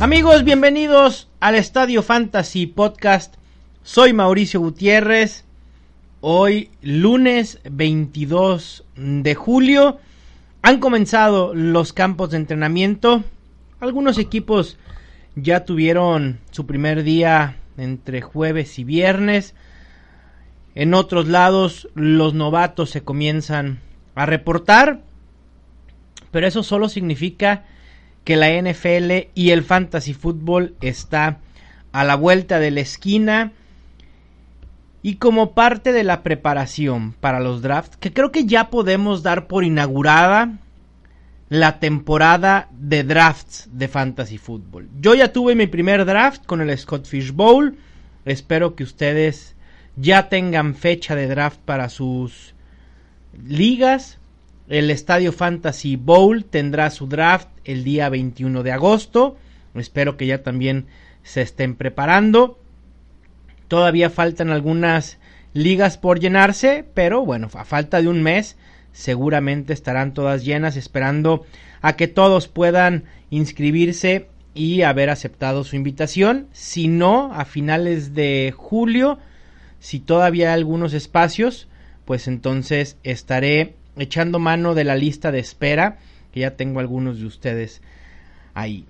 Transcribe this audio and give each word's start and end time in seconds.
Amigos, 0.00 0.44
bienvenidos 0.44 1.28
al 1.40 1.54
Estadio 1.54 2.02
Fantasy 2.02 2.66
Podcast. 2.66 3.36
Soy 3.84 4.12
Mauricio 4.12 4.60
Gutiérrez. 4.60 5.44
Hoy, 6.20 6.70
lunes 6.82 7.60
22 7.64 8.84
de 8.96 9.34
julio, 9.34 9.98
han 10.62 10.80
comenzado 10.80 11.54
los 11.54 11.92
campos 11.92 12.30
de 12.30 12.38
entrenamiento. 12.38 13.22
Algunos 13.80 14.18
equipos 14.18 14.78
ya 15.36 15.64
tuvieron 15.64 16.40
su 16.50 16.66
primer 16.66 17.04
día 17.04 17.56
entre 17.78 18.20
jueves 18.20 18.78
y 18.80 18.84
viernes. 18.84 19.54
En 20.74 20.92
otros 20.92 21.28
lados, 21.28 21.88
los 21.94 22.34
novatos 22.34 22.90
se 22.90 23.02
comienzan 23.02 23.78
a 24.16 24.26
reportar. 24.26 25.02
Pero 26.30 26.48
eso 26.48 26.64
solo 26.64 26.88
significa 26.88 27.64
que 28.24 28.36
la 28.36 28.50
NFL 28.50 29.28
y 29.34 29.50
el 29.50 29.62
fantasy 29.62 30.14
fútbol 30.14 30.74
está 30.80 31.38
a 31.92 32.04
la 32.04 32.16
vuelta 32.16 32.58
de 32.58 32.70
la 32.70 32.80
esquina 32.80 33.52
y 35.02 35.16
como 35.16 35.52
parte 35.52 35.92
de 35.92 36.02
la 36.02 36.22
preparación 36.22 37.12
para 37.20 37.38
los 37.38 37.60
drafts, 37.60 37.98
que 37.98 38.12
creo 38.12 38.32
que 38.32 38.46
ya 38.46 38.70
podemos 38.70 39.22
dar 39.22 39.46
por 39.46 39.62
inaugurada 39.62 40.58
la 41.50 41.78
temporada 41.78 42.68
de 42.72 43.04
drafts 43.04 43.68
de 43.70 43.86
fantasy 43.88 44.38
fútbol. 44.38 44.88
Yo 44.98 45.14
ya 45.14 45.32
tuve 45.32 45.54
mi 45.54 45.66
primer 45.66 46.06
draft 46.06 46.46
con 46.46 46.62
el 46.62 46.76
Scott 46.78 47.06
Fish 47.06 47.32
Bowl. 47.32 47.76
Espero 48.24 48.74
que 48.74 48.82
ustedes 48.82 49.54
ya 49.96 50.30
tengan 50.30 50.74
fecha 50.74 51.14
de 51.14 51.28
draft 51.28 51.60
para 51.64 51.90
sus 51.90 52.54
ligas. 53.46 54.18
El 54.68 54.90
Estadio 54.90 55.32
Fantasy 55.32 55.96
Bowl 55.96 56.46
tendrá 56.46 56.88
su 56.88 57.06
draft 57.06 57.48
el 57.64 57.84
día 57.84 58.08
21 58.08 58.62
de 58.62 58.72
agosto. 58.72 59.36
Espero 59.74 60.16
que 60.16 60.26
ya 60.26 60.42
también 60.42 60.86
se 61.22 61.42
estén 61.42 61.74
preparando. 61.74 62.58
Todavía 63.68 64.08
faltan 64.08 64.48
algunas 64.50 65.18
ligas 65.52 65.98
por 65.98 66.18
llenarse, 66.18 66.84
pero 66.94 67.26
bueno, 67.26 67.50
a 67.52 67.64
falta 67.64 68.00
de 68.00 68.08
un 68.08 68.22
mes 68.22 68.56
seguramente 68.92 69.72
estarán 69.72 70.14
todas 70.14 70.44
llenas 70.44 70.76
esperando 70.76 71.44
a 71.82 71.96
que 71.96 72.08
todos 72.08 72.48
puedan 72.48 73.04
inscribirse 73.28 74.28
y 74.54 74.82
haber 74.82 75.10
aceptado 75.10 75.64
su 75.64 75.76
invitación. 75.76 76.46
Si 76.52 76.88
no, 76.88 77.34
a 77.34 77.44
finales 77.44 78.14
de 78.14 78.54
julio, 78.56 79.18
si 79.78 80.00
todavía 80.00 80.48
hay 80.48 80.54
algunos 80.54 80.94
espacios, 80.94 81.68
pues 82.06 82.28
entonces 82.28 82.96
estaré 83.02 83.74
echando 83.96 84.38
mano 84.38 84.74
de 84.74 84.84
la 84.84 84.96
lista 84.96 85.30
de 85.30 85.38
espera, 85.38 85.98
que 86.32 86.40
ya 86.40 86.56
tengo 86.56 86.80
algunos 86.80 87.18
de 87.18 87.26
ustedes 87.26 87.82
ahí. 88.54 88.86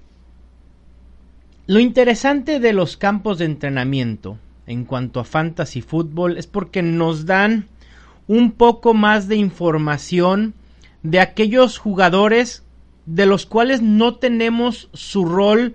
Lo 1.66 1.80
interesante 1.80 2.60
de 2.60 2.72
los 2.72 2.96
campos 2.96 3.38
de 3.38 3.46
entrenamiento 3.46 4.38
en 4.66 4.84
cuanto 4.84 5.20
a 5.20 5.24
fantasy 5.24 5.80
fútbol 5.80 6.36
es 6.36 6.46
porque 6.46 6.82
nos 6.82 7.26
dan 7.26 7.68
un 8.26 8.52
poco 8.52 8.94
más 8.94 9.28
de 9.28 9.36
información 9.36 10.54
de 11.02 11.20
aquellos 11.20 11.78
jugadores 11.78 12.62
de 13.06 13.26
los 13.26 13.44
cuales 13.46 13.82
no 13.82 14.16
tenemos 14.16 14.88
su 14.94 15.24
rol 15.26 15.74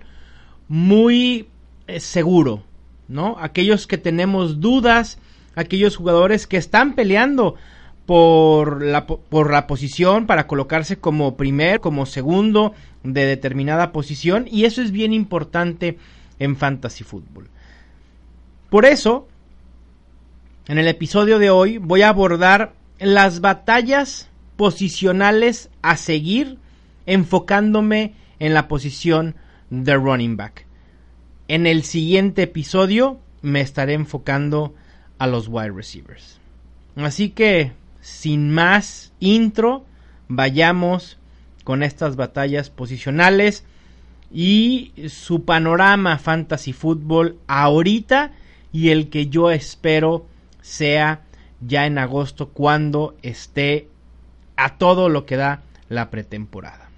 muy 0.68 1.48
eh, 1.86 2.00
seguro, 2.00 2.64
¿no? 3.08 3.36
Aquellos 3.40 3.86
que 3.86 3.98
tenemos 3.98 4.60
dudas, 4.60 5.18
aquellos 5.54 5.96
jugadores 5.96 6.46
que 6.46 6.56
están 6.56 6.94
peleando 6.94 7.54
por 8.10 8.82
la, 8.82 9.06
por 9.06 9.52
la 9.52 9.68
posición 9.68 10.26
para 10.26 10.48
colocarse 10.48 10.98
como 10.98 11.36
primer, 11.36 11.78
como 11.78 12.06
segundo 12.06 12.74
de 13.04 13.24
determinada 13.24 13.92
posición 13.92 14.48
y 14.50 14.64
eso 14.64 14.82
es 14.82 14.90
bien 14.90 15.12
importante 15.12 15.96
en 16.40 16.56
fantasy 16.56 17.04
fútbol. 17.04 17.50
Por 18.68 18.84
eso, 18.84 19.28
en 20.66 20.78
el 20.78 20.88
episodio 20.88 21.38
de 21.38 21.50
hoy 21.50 21.78
voy 21.78 22.02
a 22.02 22.08
abordar 22.08 22.72
las 22.98 23.40
batallas 23.40 24.28
posicionales 24.56 25.70
a 25.80 25.96
seguir 25.96 26.58
enfocándome 27.06 28.14
en 28.40 28.54
la 28.54 28.66
posición 28.66 29.36
de 29.70 29.94
running 29.94 30.36
back. 30.36 30.66
En 31.46 31.64
el 31.64 31.84
siguiente 31.84 32.42
episodio 32.42 33.20
me 33.40 33.60
estaré 33.60 33.92
enfocando 33.92 34.74
a 35.18 35.28
los 35.28 35.46
wide 35.46 35.70
receivers. 35.70 36.40
Así 36.96 37.30
que 37.30 37.78
sin 38.00 38.50
más 38.50 39.12
intro, 39.20 39.84
vayamos 40.28 41.18
con 41.64 41.82
estas 41.82 42.16
batallas 42.16 42.70
posicionales 42.70 43.64
y 44.32 44.92
su 45.08 45.44
panorama 45.44 46.18
fantasy 46.18 46.72
fútbol 46.72 47.38
ahorita 47.46 48.32
y 48.72 48.90
el 48.90 49.10
que 49.10 49.26
yo 49.26 49.50
espero 49.50 50.26
sea 50.62 51.22
ya 51.60 51.86
en 51.86 51.98
agosto 51.98 52.48
cuando 52.48 53.16
esté 53.22 53.88
a 54.56 54.78
todo 54.78 55.08
lo 55.08 55.26
que 55.26 55.36
da 55.36 55.62
la 55.88 56.10
pretemporada. 56.10 56.90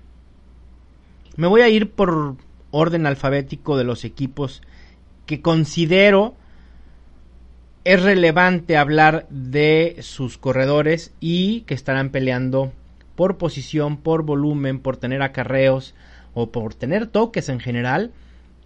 Me 1.36 1.46
voy 1.46 1.62
a 1.62 1.68
ir 1.68 1.90
por 1.90 2.36
orden 2.70 3.06
alfabético 3.06 3.76
de 3.76 3.84
los 3.84 4.04
equipos 4.04 4.62
que 5.26 5.40
considero 5.40 6.34
es 7.84 8.02
relevante 8.02 8.76
hablar 8.76 9.26
de 9.28 9.96
sus 10.02 10.38
corredores 10.38 11.12
y 11.20 11.62
que 11.62 11.74
estarán 11.74 12.10
peleando 12.10 12.72
por 13.16 13.38
posición, 13.38 13.96
por 13.96 14.22
volumen, 14.22 14.78
por 14.78 14.96
tener 14.96 15.22
acarreos 15.22 15.94
o 16.34 16.50
por 16.50 16.74
tener 16.74 17.06
toques 17.08 17.48
en 17.48 17.60
general 17.60 18.12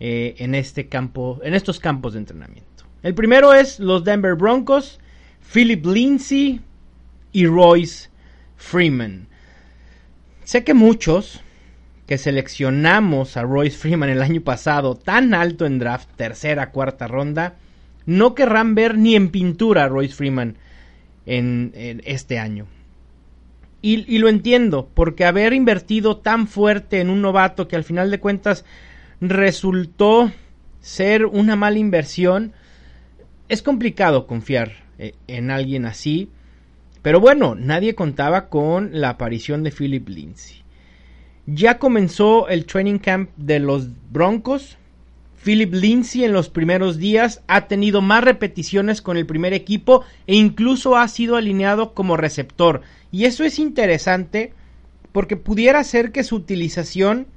eh, 0.00 0.34
en 0.38 0.54
este 0.54 0.88
campo, 0.88 1.40
en 1.42 1.54
estos 1.54 1.80
campos 1.80 2.12
de 2.12 2.20
entrenamiento. 2.20 2.84
El 3.02 3.14
primero 3.14 3.54
es 3.54 3.80
los 3.80 4.04
Denver 4.04 4.34
Broncos, 4.34 5.00
Philip 5.52 5.84
Lindsay 5.86 6.60
y 7.32 7.46
Royce 7.46 8.10
Freeman. 8.56 9.28
Sé 10.44 10.62
que 10.62 10.74
muchos 10.74 11.40
que 12.06 12.18
seleccionamos 12.18 13.36
a 13.36 13.42
Royce 13.42 13.76
Freeman 13.76 14.10
el 14.10 14.22
año 14.22 14.40
pasado 14.42 14.94
tan 14.94 15.34
alto 15.34 15.66
en 15.66 15.78
draft, 15.78 16.08
tercera, 16.16 16.70
cuarta 16.70 17.08
ronda, 17.08 17.56
no 18.06 18.34
querrán 18.34 18.74
ver 18.74 18.96
ni 18.96 19.14
en 19.14 19.28
pintura 19.28 19.84
a 19.84 19.88
Royce 19.88 20.14
Freeman 20.14 20.56
en, 21.26 21.72
este 22.04 22.38
año. 22.38 22.66
Y, 23.82 24.12
y, 24.12 24.18
lo 24.18 24.28
entiendo, 24.28 24.88
porque 24.94 25.24
haber 25.24 25.52
invertido 25.52 26.16
tan 26.16 26.48
fuerte 26.48 27.00
en 27.00 27.10
un 27.10 27.20
novato 27.20 27.68
que 27.68 27.76
al 27.76 27.84
final 27.84 28.10
de 28.10 28.20
cuentas 28.20 28.64
resultó 29.20 30.32
ser 30.80 31.26
una 31.26 31.56
mala 31.56 31.78
inversión, 31.78 32.52
es 33.48 33.62
complicado 33.62 34.26
confiar 34.26 34.72
eh, 34.98 35.14
en 35.26 35.50
alguien 35.50 35.84
así. 35.84 36.30
Pero 37.02 37.20
bueno, 37.20 37.54
nadie 37.54 37.94
contaba 37.94 38.48
con 38.48 38.90
la 38.92 39.10
aparición 39.10 39.62
de 39.62 39.70
Philip 39.70 40.08
Lindsay. 40.08 40.62
Ya 41.46 41.78
comenzó 41.78 42.48
el 42.48 42.66
training 42.66 42.98
camp 42.98 43.30
de 43.36 43.60
los 43.60 43.88
Broncos, 44.10 44.78
Philip 45.46 45.72
Lindsay 45.74 46.24
en 46.24 46.32
los 46.32 46.48
primeros 46.48 46.96
días 46.96 47.40
ha 47.46 47.68
tenido 47.68 48.02
más 48.02 48.24
repeticiones 48.24 49.00
con 49.00 49.16
el 49.16 49.26
primer 49.26 49.52
equipo 49.52 50.02
e 50.26 50.34
incluso 50.34 50.96
ha 50.96 51.06
sido 51.06 51.36
alineado 51.36 51.94
como 51.94 52.16
receptor. 52.16 52.82
Y 53.12 53.26
eso 53.26 53.44
es 53.44 53.60
interesante 53.60 54.54
porque 55.12 55.36
pudiera 55.36 55.84
ser 55.84 56.10
que 56.10 56.24
su 56.24 56.34
utilización 56.34 57.28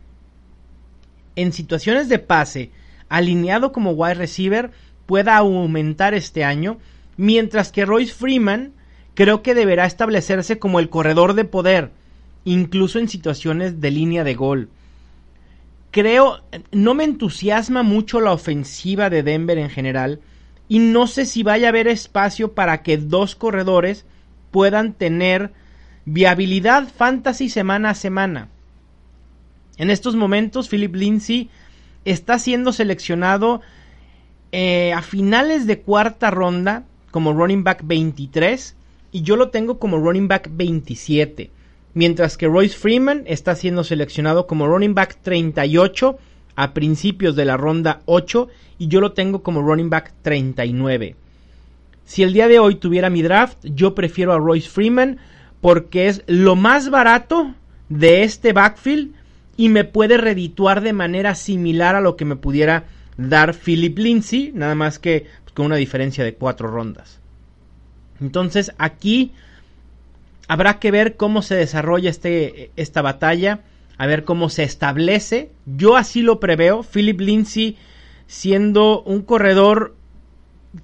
en 1.35 1.53
situaciones 1.53 2.09
de 2.09 2.17
pase 2.17 2.71
alineado 3.09 3.71
como 3.71 3.91
wide 3.91 4.15
receiver 4.15 4.71
pueda 5.05 5.37
aumentar 5.37 6.15
este 6.15 6.43
año, 6.43 6.79
mientras 7.15 7.71
que 7.71 7.85
Royce 7.85 8.11
Freeman 8.11 8.73
creo 9.13 9.43
que 9.43 9.53
deberá 9.53 9.85
establecerse 9.85 10.57
como 10.57 10.79
el 10.79 10.89
corredor 10.89 11.35
de 11.35 11.45
poder, 11.45 11.91
incluso 12.43 12.97
en 12.97 13.07
situaciones 13.07 13.79
de 13.79 13.91
línea 13.91 14.23
de 14.23 14.33
gol 14.33 14.69
creo, 15.91 16.41
no 16.71 16.93
me 16.93 17.03
entusiasma 17.03 17.83
mucho 17.83 18.19
la 18.21 18.31
ofensiva 18.31 19.09
de 19.09 19.23
Denver 19.23 19.57
en 19.57 19.69
general 19.69 20.19
y 20.67 20.79
no 20.79 21.07
sé 21.07 21.25
si 21.25 21.43
vaya 21.43 21.67
a 21.67 21.69
haber 21.69 21.87
espacio 21.87 22.53
para 22.53 22.83
que 22.83 22.97
dos 22.97 23.35
corredores 23.35 24.05
puedan 24.51 24.93
tener 24.93 25.51
Viabilidad 26.11 26.87
fantasy 26.87 27.49
semana 27.49 27.91
a 27.91 27.93
semana. 27.93 28.49
En 29.77 29.91
estos 29.91 30.15
momentos, 30.15 30.67
Philip 30.67 30.95
Lindsay 30.95 31.51
está 32.03 32.39
siendo 32.39 32.73
seleccionado 32.73 33.61
eh, 34.51 34.91
a 34.93 35.03
finales 35.03 35.67
de 35.67 35.81
cuarta 35.81 36.31
ronda 36.31 36.85
como 37.11 37.33
running 37.33 37.63
back 37.63 37.81
23 37.83 38.75
y 39.11 39.21
yo 39.21 39.35
lo 39.35 39.49
tengo 39.49 39.77
como 39.77 39.99
running 39.99 40.27
back 40.27 40.49
27. 40.51 41.51
Mientras 41.93 42.37
que 42.37 42.47
Royce 42.47 42.77
Freeman 42.77 43.23
está 43.25 43.55
siendo 43.55 43.83
seleccionado 43.83 44.47
como 44.47 44.67
running 44.67 44.93
back 44.93 45.17
38 45.21 46.17
a 46.55 46.73
principios 46.73 47.35
de 47.35 47.45
la 47.45 47.57
ronda 47.57 48.01
8 48.05 48.47
y 48.77 48.87
yo 48.87 49.01
lo 49.01 49.13
tengo 49.13 49.41
como 49.43 49.61
running 49.61 49.89
back 49.89 50.13
39. 50.21 51.15
Si 52.05 52.23
el 52.23 52.33
día 52.33 52.47
de 52.47 52.59
hoy 52.59 52.75
tuviera 52.75 53.09
mi 53.09 53.21
draft, 53.21 53.57
yo 53.63 53.95
prefiero 53.95 54.33
a 54.33 54.39
Royce 54.39 54.69
Freeman 54.69 55.19
porque 55.61 56.07
es 56.07 56.23
lo 56.27 56.55
más 56.55 56.89
barato 56.89 57.53
de 57.89 58.23
este 58.23 58.53
backfield 58.53 59.13
y 59.57 59.69
me 59.69 59.83
puede 59.83 60.17
redituar 60.17 60.81
de 60.81 60.93
manera 60.93 61.35
similar 61.35 61.95
a 61.95 62.01
lo 62.01 62.15
que 62.15 62.25
me 62.25 62.35
pudiera 62.35 62.85
dar 63.17 63.53
Philip 63.53 63.97
Lindsay, 63.97 64.51
nada 64.53 64.75
más 64.75 64.99
que 64.99 65.27
pues, 65.43 65.53
con 65.53 65.65
una 65.65 65.75
diferencia 65.75 66.23
de 66.23 66.33
cuatro 66.33 66.69
rondas. 66.69 67.19
Entonces 68.21 68.71
aquí 68.77 69.33
habrá 70.49 70.79
que 70.79 70.89
ver 70.89 71.15
cómo 71.15 71.43
se 71.43 71.55
desarrolla 71.55 72.09
este, 72.09 72.71
esta 72.75 73.03
batalla, 73.03 73.61
a 73.97 74.07
ver 74.07 74.23
cómo 74.25 74.49
se 74.49 74.63
establece. 74.63 75.51
Yo 75.67 75.95
así 75.95 76.23
lo 76.23 76.39
preveo, 76.39 76.83
Philip 76.83 77.21
Lindsay 77.21 77.77
siendo 78.25 79.01
un 79.03 79.21
corredor 79.21 79.95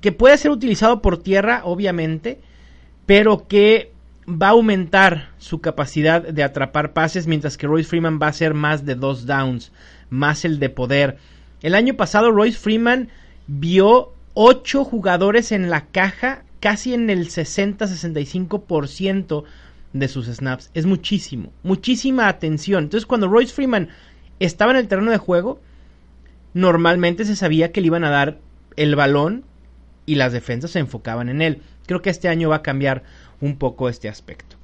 que 0.02 0.12
puede 0.12 0.38
ser 0.38 0.52
utilizado 0.52 1.02
por 1.02 1.22
tierra, 1.22 1.62
obviamente, 1.64 2.40
pero 3.08 3.48
que 3.48 3.92
va 4.28 4.48
a 4.48 4.52
aumentar 4.52 5.32
su 5.40 5.62
capacidad 5.62 6.22
de 6.22 6.44
atrapar 6.44 6.94
pases, 6.94 7.26
mientras 7.26 7.58
que 7.58 7.68
Royce 7.68 7.90
Freeman 7.90 8.20
va 8.22 8.28
a 8.28 8.34
ser 8.34 8.54
más 8.54 8.86
de 8.86 8.94
dos 8.94 9.26
downs, 9.26 9.72
más 10.12 10.46
el 10.46 10.60
de 10.60 10.70
poder. 10.70 11.18
El 11.64 11.74
año 11.74 11.96
pasado 11.96 12.32
Royce 12.32 12.58
Freeman 12.58 13.10
vio 13.48 14.14
ocho 14.36 14.84
jugadores 14.84 15.52
en 15.52 15.72
la 15.72 15.86
caja, 15.88 16.45
casi 16.60 16.94
en 16.94 17.10
el 17.10 17.30
60-65% 17.30 19.44
de 19.94 20.08
sus 20.08 20.28
snaps. 20.28 20.70
Es 20.74 20.86
muchísimo, 20.86 21.52
muchísima 21.64 22.28
atención. 22.28 22.86
Entonces 22.86 23.06
cuando 23.06 23.28
Royce 23.28 23.54
Freeman 23.54 23.90
estaba 24.40 24.72
en 24.72 24.78
el 24.78 24.88
terreno 24.88 25.12
de 25.12 25.18
juego, 25.18 25.60
normalmente 26.54 27.26
se 27.26 27.36
sabía 27.36 27.72
que 27.72 27.82
le 27.82 27.88
iban 27.88 28.04
a 28.04 28.10
dar 28.10 28.40
el 28.76 28.96
balón 28.96 29.44
y 30.06 30.16
las 30.16 30.34
defensas 30.34 30.72
se 30.72 30.80
enfocaban 30.80 31.30
en 31.30 31.42
él. 31.42 31.62
Creo 31.86 32.02
que 32.02 32.10
este 32.10 32.28
año 32.28 32.50
va 32.50 32.58
a 32.58 32.64
cambiar 32.64 33.04
un 33.42 33.58
poco 33.58 33.90
este 33.90 34.10
aspecto. 34.10 34.56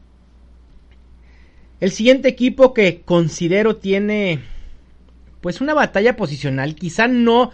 El 1.80 1.92
siguiente 1.92 2.28
equipo 2.28 2.74
que 2.74 3.02
considero 3.02 3.78
tiene 3.78 4.40
pues 5.42 5.62
una 5.62 5.74
batalla 5.74 6.16
posicional, 6.16 6.76
quizá 6.76 7.08
no 7.08 7.52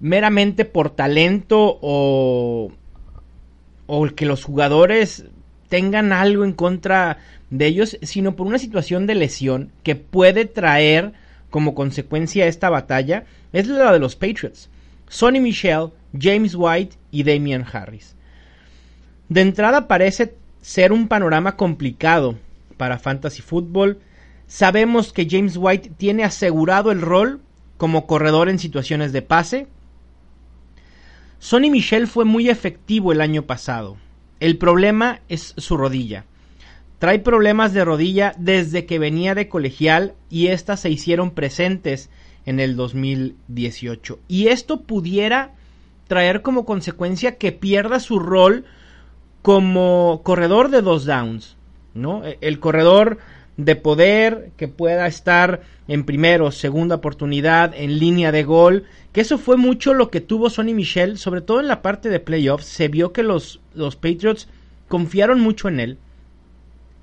meramente 0.00 0.64
por 0.64 0.90
talento 0.90 1.78
o 1.82 2.72
o 3.88 4.06
que 4.06 4.26
los 4.26 4.44
jugadores 4.44 5.24
tengan 5.68 6.12
algo 6.12 6.44
en 6.44 6.52
contra 6.52 7.18
de 7.50 7.66
ellos, 7.66 7.98
sino 8.02 8.36
por 8.36 8.46
una 8.46 8.58
situación 8.58 9.08
de 9.08 9.16
lesión 9.16 9.72
que 9.82 9.96
puede 9.96 10.44
traer 10.44 11.14
como 11.50 11.74
consecuencia 11.74 12.46
esta 12.46 12.70
batalla, 12.70 13.24
es 13.52 13.66
la 13.66 13.92
de 13.92 13.98
los 13.98 14.14
Patriots. 14.14 14.68
Sonny 15.08 15.40
Michel, 15.40 15.88
James 16.16 16.54
White 16.54 16.96
y 17.10 17.22
Damian 17.22 17.64
Harris. 17.70 18.14
De 19.28 19.40
entrada 19.40 19.88
parece 19.88 20.34
ser 20.60 20.92
un 20.92 21.08
panorama 21.08 21.56
complicado 21.56 22.36
para 22.76 22.98
Fantasy 22.98 23.40
Football. 23.40 23.98
Sabemos 24.46 25.12
que 25.14 25.26
James 25.28 25.56
White 25.56 25.92
tiene 25.96 26.24
asegurado 26.24 26.92
el 26.92 27.00
rol 27.00 27.40
como 27.78 28.06
corredor 28.06 28.50
en 28.50 28.58
situaciones 28.58 29.12
de 29.12 29.22
pase. 29.22 29.66
Sonny 31.38 31.70
Michel 31.70 32.06
fue 32.06 32.24
muy 32.24 32.48
efectivo 32.48 33.12
el 33.12 33.20
año 33.20 33.42
pasado. 33.42 33.96
El 34.40 34.58
problema 34.58 35.20
es 35.28 35.54
su 35.56 35.76
rodilla. 35.76 36.24
Trae 36.98 37.20
problemas 37.20 37.72
de 37.72 37.84
rodilla 37.84 38.34
desde 38.38 38.86
que 38.86 38.98
venía 38.98 39.34
de 39.34 39.48
colegial 39.48 40.14
y 40.30 40.48
estas 40.48 40.80
se 40.80 40.90
hicieron 40.90 41.30
presentes 41.30 42.10
en 42.44 42.58
el 42.58 42.76
2018. 42.76 44.18
Y 44.26 44.48
esto 44.48 44.80
pudiera 44.80 45.52
traer 46.08 46.42
como 46.42 46.64
consecuencia 46.64 47.36
que 47.36 47.52
pierda 47.52 48.00
su 48.00 48.18
rol 48.18 48.64
como 49.42 50.22
corredor 50.24 50.70
de 50.70 50.82
dos 50.82 51.04
downs, 51.04 51.56
¿no? 51.94 52.26
E, 52.26 52.38
el 52.40 52.58
corredor 52.58 53.18
de 53.58 53.74
poder 53.74 54.52
que 54.56 54.68
pueda 54.68 55.06
estar 55.08 55.62
en 55.88 56.04
primero, 56.04 56.52
segunda 56.52 56.94
oportunidad, 56.94 57.74
en 57.74 57.98
línea 57.98 58.30
de 58.30 58.44
gol, 58.44 58.84
que 59.12 59.20
eso 59.20 59.36
fue 59.36 59.56
mucho 59.56 59.94
lo 59.94 60.10
que 60.10 60.20
tuvo 60.20 60.48
Sonny 60.48 60.74
Michel, 60.74 61.18
sobre 61.18 61.40
todo 61.40 61.58
en 61.58 61.66
la 61.66 61.82
parte 61.82 62.08
de 62.08 62.20
playoffs, 62.20 62.66
se 62.66 62.86
vio 62.86 63.12
que 63.12 63.24
los, 63.24 63.60
los 63.74 63.96
Patriots 63.96 64.48
confiaron 64.86 65.40
mucho 65.40 65.68
en 65.68 65.80
él. 65.80 65.98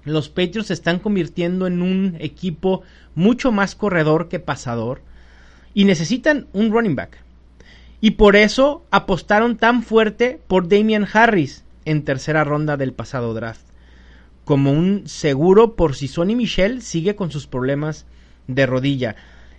Los 0.06 0.30
Patriots 0.30 0.68
se 0.68 0.74
están 0.74 1.00
convirtiendo 1.00 1.68
en 1.68 1.82
un 1.82 2.16
equipo 2.20 2.84
mucho 3.16 3.52
más 3.52 3.76
corredor 3.76 4.30
que 4.30 4.40
pasador 4.40 5.02
y 5.74 5.84
necesitan 5.84 6.48
un 6.54 6.72
running 6.72 6.96
back. 6.96 7.18
Y 8.00 8.12
por 8.12 8.38
eso 8.38 8.86
apostaron 8.92 9.58
tan 9.58 9.84
fuerte 9.84 10.40
por 10.48 10.70
Damian 10.70 11.06
Harris 11.12 11.66
en 11.84 12.06
tercera 12.06 12.46
ronda 12.46 12.78
del 12.78 12.94
pasado 12.94 13.34
draft. 13.34 13.75
Como 14.46 14.72
un 14.72 15.08
seguro 15.08 15.76
por 15.76 15.96
si 15.96 16.08
Sonny 16.08 16.36
Michel 16.36 16.82
sigue 16.82 17.16
con 17.16 17.32
sus 17.32 17.48
problemas 17.48 18.06
de 18.48 18.66
rodilla. 18.66 19.16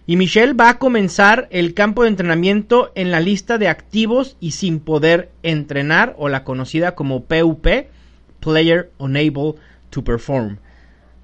Y 0.07 0.17
Michel 0.17 0.59
va 0.59 0.71
a 0.71 0.79
comenzar 0.79 1.49
el 1.51 1.75
campo 1.75 2.03
de 2.03 2.09
entrenamiento 2.09 2.93
en 2.95 3.11
la 3.11 3.19
lista 3.19 3.59
de 3.59 3.69
activos 3.69 4.37
y 4.39 4.53
sin 4.53 4.79
poder 4.79 5.31
entrenar 5.43 6.15
o 6.17 6.29
la 6.29 6.45
conocida 6.45 6.95
como 6.95 7.25
PUP, 7.25 7.67
Player 8.39 8.93
Unable 8.99 9.55
to 9.91 10.05
Perform. 10.05 10.59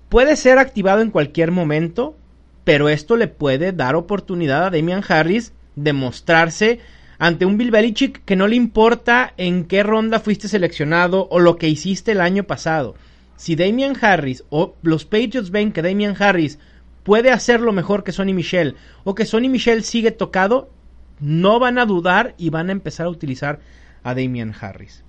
Puede 0.08 0.34
ser 0.34 0.58
activado 0.58 1.00
en 1.00 1.12
cualquier 1.12 1.52
momento, 1.52 2.16
pero 2.64 2.88
esto 2.88 3.16
le 3.16 3.28
puede 3.28 3.72
dar 3.72 3.94
oportunidad 3.94 4.66
a 4.66 4.70
Damian 4.70 5.04
Harris 5.08 5.52
de 5.76 5.92
mostrarse 5.92 6.80
ante 7.18 7.46
un 7.46 7.56
Bill 7.56 7.94
que 8.24 8.34
no 8.34 8.48
le 8.48 8.56
importa 8.56 9.32
en 9.36 9.64
qué 9.64 9.84
ronda 9.84 10.18
fuiste 10.18 10.48
seleccionado 10.48 11.28
o 11.30 11.38
lo 11.38 11.56
que 11.56 11.68
hiciste 11.68 12.10
el 12.10 12.20
año 12.20 12.42
pasado. 12.42 12.96
Si 13.42 13.56
Damian 13.56 13.96
Harris 14.00 14.44
o 14.50 14.76
los 14.82 15.04
Patriots 15.04 15.50
ven 15.50 15.72
que 15.72 15.82
Damian 15.82 16.14
Harris 16.16 16.60
puede 17.02 17.32
hacerlo 17.32 17.72
mejor 17.72 18.04
que 18.04 18.12
Sonny 18.12 18.32
Michel 18.32 18.76
o 19.02 19.16
que 19.16 19.26
Sonny 19.26 19.48
Michel 19.48 19.82
sigue 19.82 20.12
tocado, 20.12 20.70
no 21.18 21.58
van 21.58 21.78
a 21.78 21.84
dudar 21.84 22.36
y 22.38 22.50
van 22.50 22.68
a 22.68 22.72
empezar 22.72 23.06
a 23.06 23.10
utilizar 23.10 23.58
a 24.04 24.14
Damian 24.14 24.54
Harris. 24.60 25.02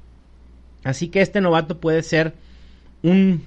Así 0.83 1.09
que 1.09 1.21
este 1.21 1.41
novato 1.41 1.79
puede 1.79 2.01
ser 2.01 2.33
un 3.03 3.45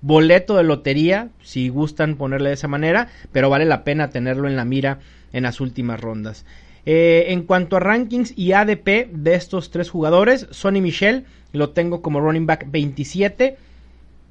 boleto 0.00 0.56
de 0.56 0.62
lotería, 0.62 1.28
si 1.42 1.68
gustan 1.68 2.16
ponerle 2.16 2.48
de 2.48 2.54
esa 2.54 2.66
manera, 2.66 3.08
pero 3.30 3.50
vale 3.50 3.66
la 3.66 3.84
pena 3.84 4.08
tenerlo 4.08 4.48
en 4.48 4.56
la 4.56 4.64
mira 4.64 5.00
en 5.34 5.42
las 5.42 5.60
últimas 5.60 6.00
rondas. 6.00 6.46
Eh, 6.86 7.26
en 7.28 7.42
cuanto 7.42 7.76
a 7.76 7.80
rankings 7.80 8.32
y 8.38 8.52
ADP 8.52 9.10
de 9.12 9.34
estos 9.34 9.70
tres 9.70 9.90
jugadores, 9.90 10.46
Sonny 10.50 10.80
Michel 10.80 11.26
lo 11.52 11.70
tengo 11.70 12.00
como 12.00 12.20
running 12.20 12.46
back 12.46 12.70
27. 12.70 13.67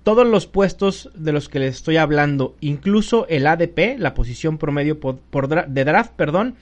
Todos 0.07 0.25
los 0.25 0.47
puestos 0.47 1.09
de 1.15 1.33
los 1.33 1.49
que 1.49 1.59
les 1.59 1.75
estoy 1.75 1.97
hablando, 1.97 2.55
incluso 2.61 3.27
el 3.27 3.45
ADP, 3.45 3.99
la 3.99 4.13
posición 4.13 4.57
promedio 4.57 4.97
de 5.67 5.83
draft, 5.83 6.13
perdón, 6.15 6.55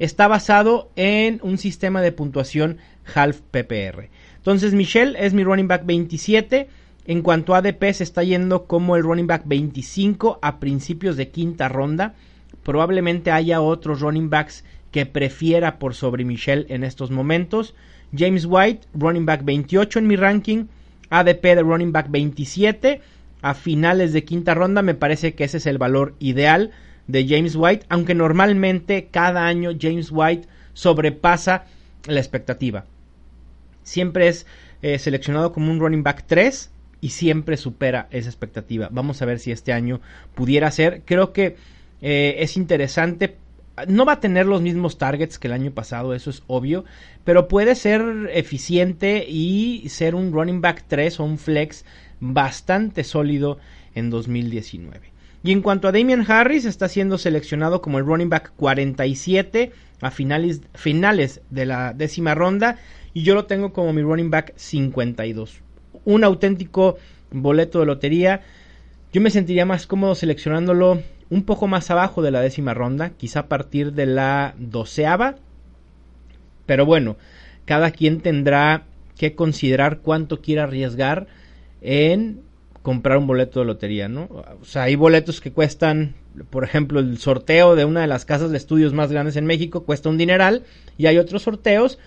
está 0.00 0.26
basado 0.26 0.90
en 0.96 1.38
un 1.44 1.58
sistema 1.58 2.02
de 2.02 2.10
puntuación 2.10 2.78
half 3.14 3.38
PPR. 3.52 4.08
Entonces, 4.38 4.74
Michel 4.74 5.14
es 5.14 5.32
mi 5.32 5.44
running 5.44 5.68
back 5.68 5.86
27. 5.86 6.66
En 7.06 7.22
cuanto 7.22 7.54
a 7.54 7.58
ADP, 7.58 7.92
se 7.92 8.02
está 8.02 8.24
yendo 8.24 8.64
como 8.64 8.96
el 8.96 9.04
running 9.04 9.28
back 9.28 9.42
25 9.44 10.40
a 10.42 10.58
principios 10.58 11.16
de 11.16 11.28
quinta 11.28 11.68
ronda. 11.68 12.16
Probablemente 12.64 13.30
haya 13.30 13.60
otros 13.60 14.00
running 14.00 14.28
backs 14.28 14.64
que 14.90 15.06
prefiera 15.06 15.78
por 15.78 15.94
sobre 15.94 16.24
Michel 16.24 16.66
en 16.68 16.82
estos 16.82 17.12
momentos. 17.12 17.76
James 18.12 18.44
White, 18.44 18.88
running 18.92 19.24
back 19.24 19.44
28 19.44 20.00
en 20.00 20.06
mi 20.08 20.16
ranking. 20.16 20.64
ADP 21.10 21.42
de 21.42 21.62
running 21.62 21.92
back 21.92 22.10
27. 22.10 23.00
A 23.40 23.54
finales 23.54 24.12
de 24.12 24.24
quinta 24.24 24.54
ronda 24.54 24.82
me 24.82 24.94
parece 24.94 25.34
que 25.34 25.44
ese 25.44 25.58
es 25.58 25.66
el 25.66 25.78
valor 25.78 26.14
ideal 26.18 26.72
de 27.06 27.26
James 27.26 27.56
White, 27.56 27.86
aunque 27.88 28.14
normalmente 28.14 29.08
cada 29.10 29.46
año 29.46 29.70
James 29.78 30.08
White 30.10 30.48
sobrepasa 30.74 31.64
la 32.06 32.20
expectativa. 32.20 32.84
Siempre 33.82 34.28
es 34.28 34.46
eh, 34.82 34.98
seleccionado 34.98 35.52
como 35.52 35.70
un 35.72 35.80
running 35.80 36.02
back 36.02 36.24
3 36.26 36.70
y 37.00 37.10
siempre 37.10 37.56
supera 37.56 38.08
esa 38.10 38.28
expectativa. 38.28 38.88
Vamos 38.90 39.22
a 39.22 39.24
ver 39.24 39.38
si 39.38 39.50
este 39.52 39.72
año 39.72 40.00
pudiera 40.34 40.70
ser. 40.70 41.02
Creo 41.04 41.32
que 41.32 41.56
eh, 42.00 42.36
es 42.38 42.56
interesante 42.56 43.36
no 43.86 44.04
va 44.04 44.14
a 44.14 44.20
tener 44.20 44.46
los 44.46 44.62
mismos 44.62 44.98
targets 44.98 45.38
que 45.38 45.48
el 45.48 45.52
año 45.52 45.70
pasado, 45.70 46.14
eso 46.14 46.30
es 46.30 46.42
obvio, 46.46 46.84
pero 47.24 47.48
puede 47.48 47.74
ser 47.74 48.30
eficiente 48.32 49.24
y 49.28 49.88
ser 49.88 50.14
un 50.14 50.32
running 50.32 50.60
back 50.60 50.84
3 50.88 51.20
o 51.20 51.24
un 51.24 51.38
flex 51.38 51.84
bastante 52.20 53.04
sólido 53.04 53.58
en 53.94 54.10
2019. 54.10 55.12
Y 55.42 55.52
en 55.52 55.62
cuanto 55.62 55.88
a 55.88 55.92
Damian 55.92 56.24
Harris, 56.28 56.64
está 56.64 56.88
siendo 56.88 57.16
seleccionado 57.16 57.80
como 57.80 57.98
el 57.98 58.06
running 58.06 58.28
back 58.28 58.52
47 58.56 59.72
a 60.00 60.10
finales, 60.10 60.62
finales 60.74 61.40
de 61.50 61.66
la 61.66 61.92
décima 61.92 62.34
ronda 62.34 62.78
y 63.14 63.22
yo 63.22 63.34
lo 63.34 63.46
tengo 63.46 63.72
como 63.72 63.92
mi 63.92 64.02
running 64.02 64.30
back 64.30 64.52
52. 64.56 65.60
Un 66.04 66.24
auténtico 66.24 66.98
boleto 67.30 67.80
de 67.80 67.86
lotería. 67.86 68.42
Yo 69.12 69.20
me 69.20 69.30
sentiría 69.30 69.64
más 69.64 69.86
cómodo 69.86 70.14
seleccionándolo 70.14 71.02
un 71.30 71.42
poco 71.42 71.66
más 71.66 71.90
abajo 71.90 72.22
de 72.22 72.30
la 72.30 72.40
décima 72.40 72.74
ronda, 72.74 73.10
quizá 73.10 73.40
a 73.40 73.46
partir 73.48 73.92
de 73.92 74.06
la 74.06 74.54
doceava. 74.58 75.36
Pero 76.66 76.86
bueno, 76.86 77.16
cada 77.64 77.90
quien 77.90 78.20
tendrá 78.20 78.84
que 79.16 79.34
considerar 79.34 79.98
cuánto 79.98 80.40
quiere 80.40 80.62
arriesgar 80.62 81.26
en 81.80 82.40
comprar 82.82 83.18
un 83.18 83.26
boleto 83.26 83.60
de 83.60 83.66
lotería, 83.66 84.08
¿no? 84.08 84.28
O 84.60 84.64
sea, 84.64 84.84
hay 84.84 84.96
boletos 84.96 85.40
que 85.40 85.52
cuestan, 85.52 86.14
por 86.50 86.64
ejemplo, 86.64 87.00
el 87.00 87.18
sorteo 87.18 87.74
de 87.76 87.84
una 87.84 88.00
de 88.00 88.06
las 88.06 88.24
casas 88.24 88.50
de 88.50 88.56
estudios 88.56 88.94
más 88.94 89.12
grandes 89.12 89.36
en 89.36 89.44
México 89.44 89.84
cuesta 89.84 90.08
un 90.08 90.18
dineral 90.18 90.62
y 90.96 91.06
hay 91.06 91.18
otros 91.18 91.42
sorteos 91.42 91.98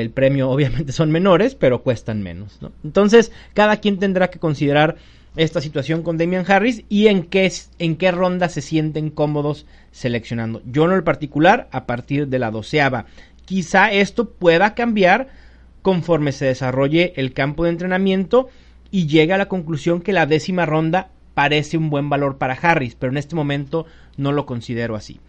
el 0.00 0.10
premio 0.10 0.50
obviamente 0.50 0.92
son 0.92 1.10
menores, 1.10 1.54
pero 1.54 1.82
cuestan 1.82 2.22
menos. 2.22 2.58
¿no? 2.60 2.72
Entonces, 2.82 3.32
cada 3.54 3.78
quien 3.78 3.98
tendrá 3.98 4.30
que 4.30 4.38
considerar 4.38 4.96
esta 5.36 5.60
situación 5.60 6.02
con 6.02 6.16
Damian 6.16 6.44
Harris 6.48 6.84
y 6.88 7.08
en 7.08 7.24
qué, 7.24 7.50
en 7.78 7.96
qué 7.96 8.10
ronda 8.10 8.48
se 8.48 8.60
sienten 8.60 9.10
cómodos 9.10 9.66
seleccionando. 9.90 10.62
Yo 10.64 10.84
en 10.84 10.92
el 10.92 11.04
particular, 11.04 11.68
a 11.72 11.86
partir 11.86 12.28
de 12.28 12.38
la 12.38 12.50
doceava. 12.50 13.06
Quizá 13.44 13.92
esto 13.92 14.30
pueda 14.30 14.74
cambiar 14.74 15.28
conforme 15.82 16.32
se 16.32 16.46
desarrolle 16.46 17.12
el 17.16 17.32
campo 17.32 17.64
de 17.64 17.70
entrenamiento 17.70 18.48
y 18.90 19.06
llegue 19.06 19.32
a 19.32 19.38
la 19.38 19.48
conclusión 19.48 20.00
que 20.00 20.12
la 20.12 20.26
décima 20.26 20.66
ronda 20.66 21.10
parece 21.34 21.76
un 21.76 21.90
buen 21.90 22.08
valor 22.08 22.38
para 22.38 22.54
Harris, 22.54 22.94
pero 22.94 23.10
en 23.10 23.18
este 23.18 23.34
momento 23.34 23.86
no 24.16 24.32
lo 24.32 24.46
considero 24.46 24.94
así. 24.94 25.20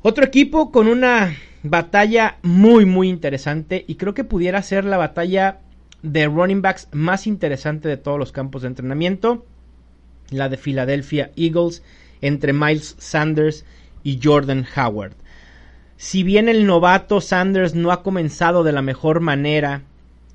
Otro 0.00 0.24
equipo 0.24 0.72
con 0.72 0.88
una 0.88 1.36
batalla 1.62 2.38
muy 2.42 2.84
muy 2.84 3.08
interesante 3.08 3.84
y 3.86 3.94
creo 3.94 4.14
que 4.14 4.24
pudiera 4.24 4.60
ser 4.62 4.84
la 4.84 4.96
batalla 4.96 5.60
de 6.02 6.26
running 6.26 6.62
backs 6.62 6.88
más 6.92 7.26
interesante 7.26 7.88
de 7.88 7.96
todos 7.96 8.18
los 8.18 8.32
campos 8.32 8.62
de 8.62 8.68
entrenamiento, 8.68 9.44
la 10.30 10.48
de 10.48 10.56
Philadelphia 10.56 11.30
Eagles 11.36 11.82
entre 12.20 12.52
Miles 12.52 12.96
Sanders 12.98 13.64
y 14.02 14.20
Jordan 14.22 14.66
Howard. 14.76 15.12
Si 15.96 16.22
bien 16.24 16.48
el 16.48 16.66
novato 16.66 17.20
Sanders 17.20 17.74
no 17.74 17.92
ha 17.92 18.02
comenzado 18.02 18.64
de 18.64 18.72
la 18.72 18.82
mejor 18.82 19.20
manera 19.20 19.82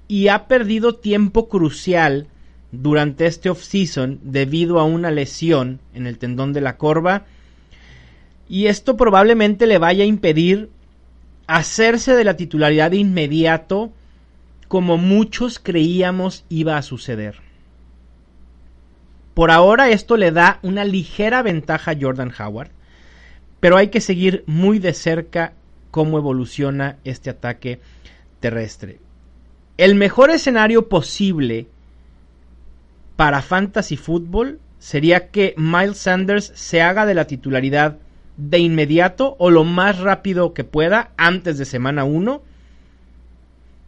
y 0.08 0.30
ha 0.30 0.48
perdido 0.48 0.96
tiempo 0.96 1.50
crucial 1.50 2.28
durante 2.72 3.26
este 3.26 3.50
offseason 3.50 4.20
debido 4.24 4.80
a 4.80 4.86
una 4.86 5.12
lesión 5.12 5.80
en 5.94 6.08
el 6.08 6.18
tendón 6.18 6.54
de 6.54 6.62
la 6.62 6.78
corva, 6.78 7.26
y 8.48 8.68
esto 8.68 8.96
probablemente 8.96 9.68
le 9.68 9.78
vaya 9.78 10.04
a 10.04 10.08
impedir 10.08 10.70
hacerse 11.48 12.16
de 12.16 12.24
la 12.24 12.38
titularidad 12.38 12.92
de 12.92 12.98
inmediato 12.98 13.92
como 14.68 14.98
muchos 14.98 15.60
creíamos 15.60 16.46
iba 16.50 16.78
a 16.78 16.82
suceder. 16.82 17.36
Por 19.34 19.52
ahora 19.52 19.90
esto 19.90 20.18
le 20.18 20.32
da 20.32 20.60
una 20.64 20.84
ligera 20.84 21.44
ventaja 21.44 21.92
a 21.92 21.98
Jordan 22.00 22.34
Howard, 22.38 22.72
pero 23.60 23.78
hay 23.78 23.90
que 23.90 24.02
seguir 24.02 24.44
muy 24.48 24.80
de 24.80 24.94
cerca 24.94 25.54
cómo 25.92 26.18
evoluciona 26.18 26.98
este 27.04 27.30
ataque 27.30 27.80
terrestre. 28.40 29.00
El 29.78 29.96
mejor 29.96 30.32
escenario 30.32 30.90
posible 30.90 31.68
para 33.16 33.42
Fantasy 33.42 33.96
Football 33.96 34.60
sería 34.80 35.30
que 35.30 35.54
Miles 35.58 35.98
Sanders 35.98 36.52
se 36.56 36.82
haga 36.82 37.06
de 37.06 37.14
la 37.14 37.26
titularidad 37.26 37.98
de 38.38 38.60
inmediato 38.60 39.36
o 39.40 39.50
lo 39.50 39.64
más 39.64 40.00
rápido 40.00 40.54
que 40.54 40.64
pueda 40.64 41.12
antes 41.18 41.58
de 41.58 41.66
semana 41.66 42.04
1 42.04 42.42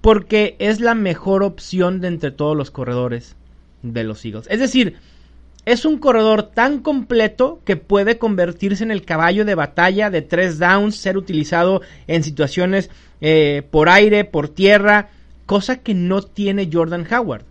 porque 0.01 0.55
es 0.59 0.79
la 0.79 0.95
mejor 0.95 1.43
opción 1.43 2.01
de 2.01 2.07
entre 2.07 2.31
todos 2.31 2.55
los 2.55 2.71
corredores 2.71 3.35
de 3.81 4.03
los 4.03 4.23
Eagles. 4.23 4.47
Es 4.49 4.59
decir, 4.59 4.95
es 5.65 5.85
un 5.85 5.99
corredor 5.99 6.43
tan 6.43 6.79
completo 6.79 7.61
que 7.65 7.75
puede 7.75 8.17
convertirse 8.17 8.83
en 8.83 8.91
el 8.91 9.03
caballo 9.03 9.45
de 9.45 9.55
batalla 9.55 10.09
de 10.09 10.21
tres 10.21 10.57
downs, 10.57 10.95
ser 10.95 11.17
utilizado 11.17 11.81
en 12.07 12.23
situaciones 12.23 12.89
eh, 13.21 13.63
por 13.69 13.89
aire, 13.89 14.23
por 14.23 14.49
tierra, 14.49 15.09
cosa 15.45 15.77
que 15.77 15.93
no 15.93 16.21
tiene 16.21 16.69
Jordan 16.71 17.05
Howard. 17.11 17.43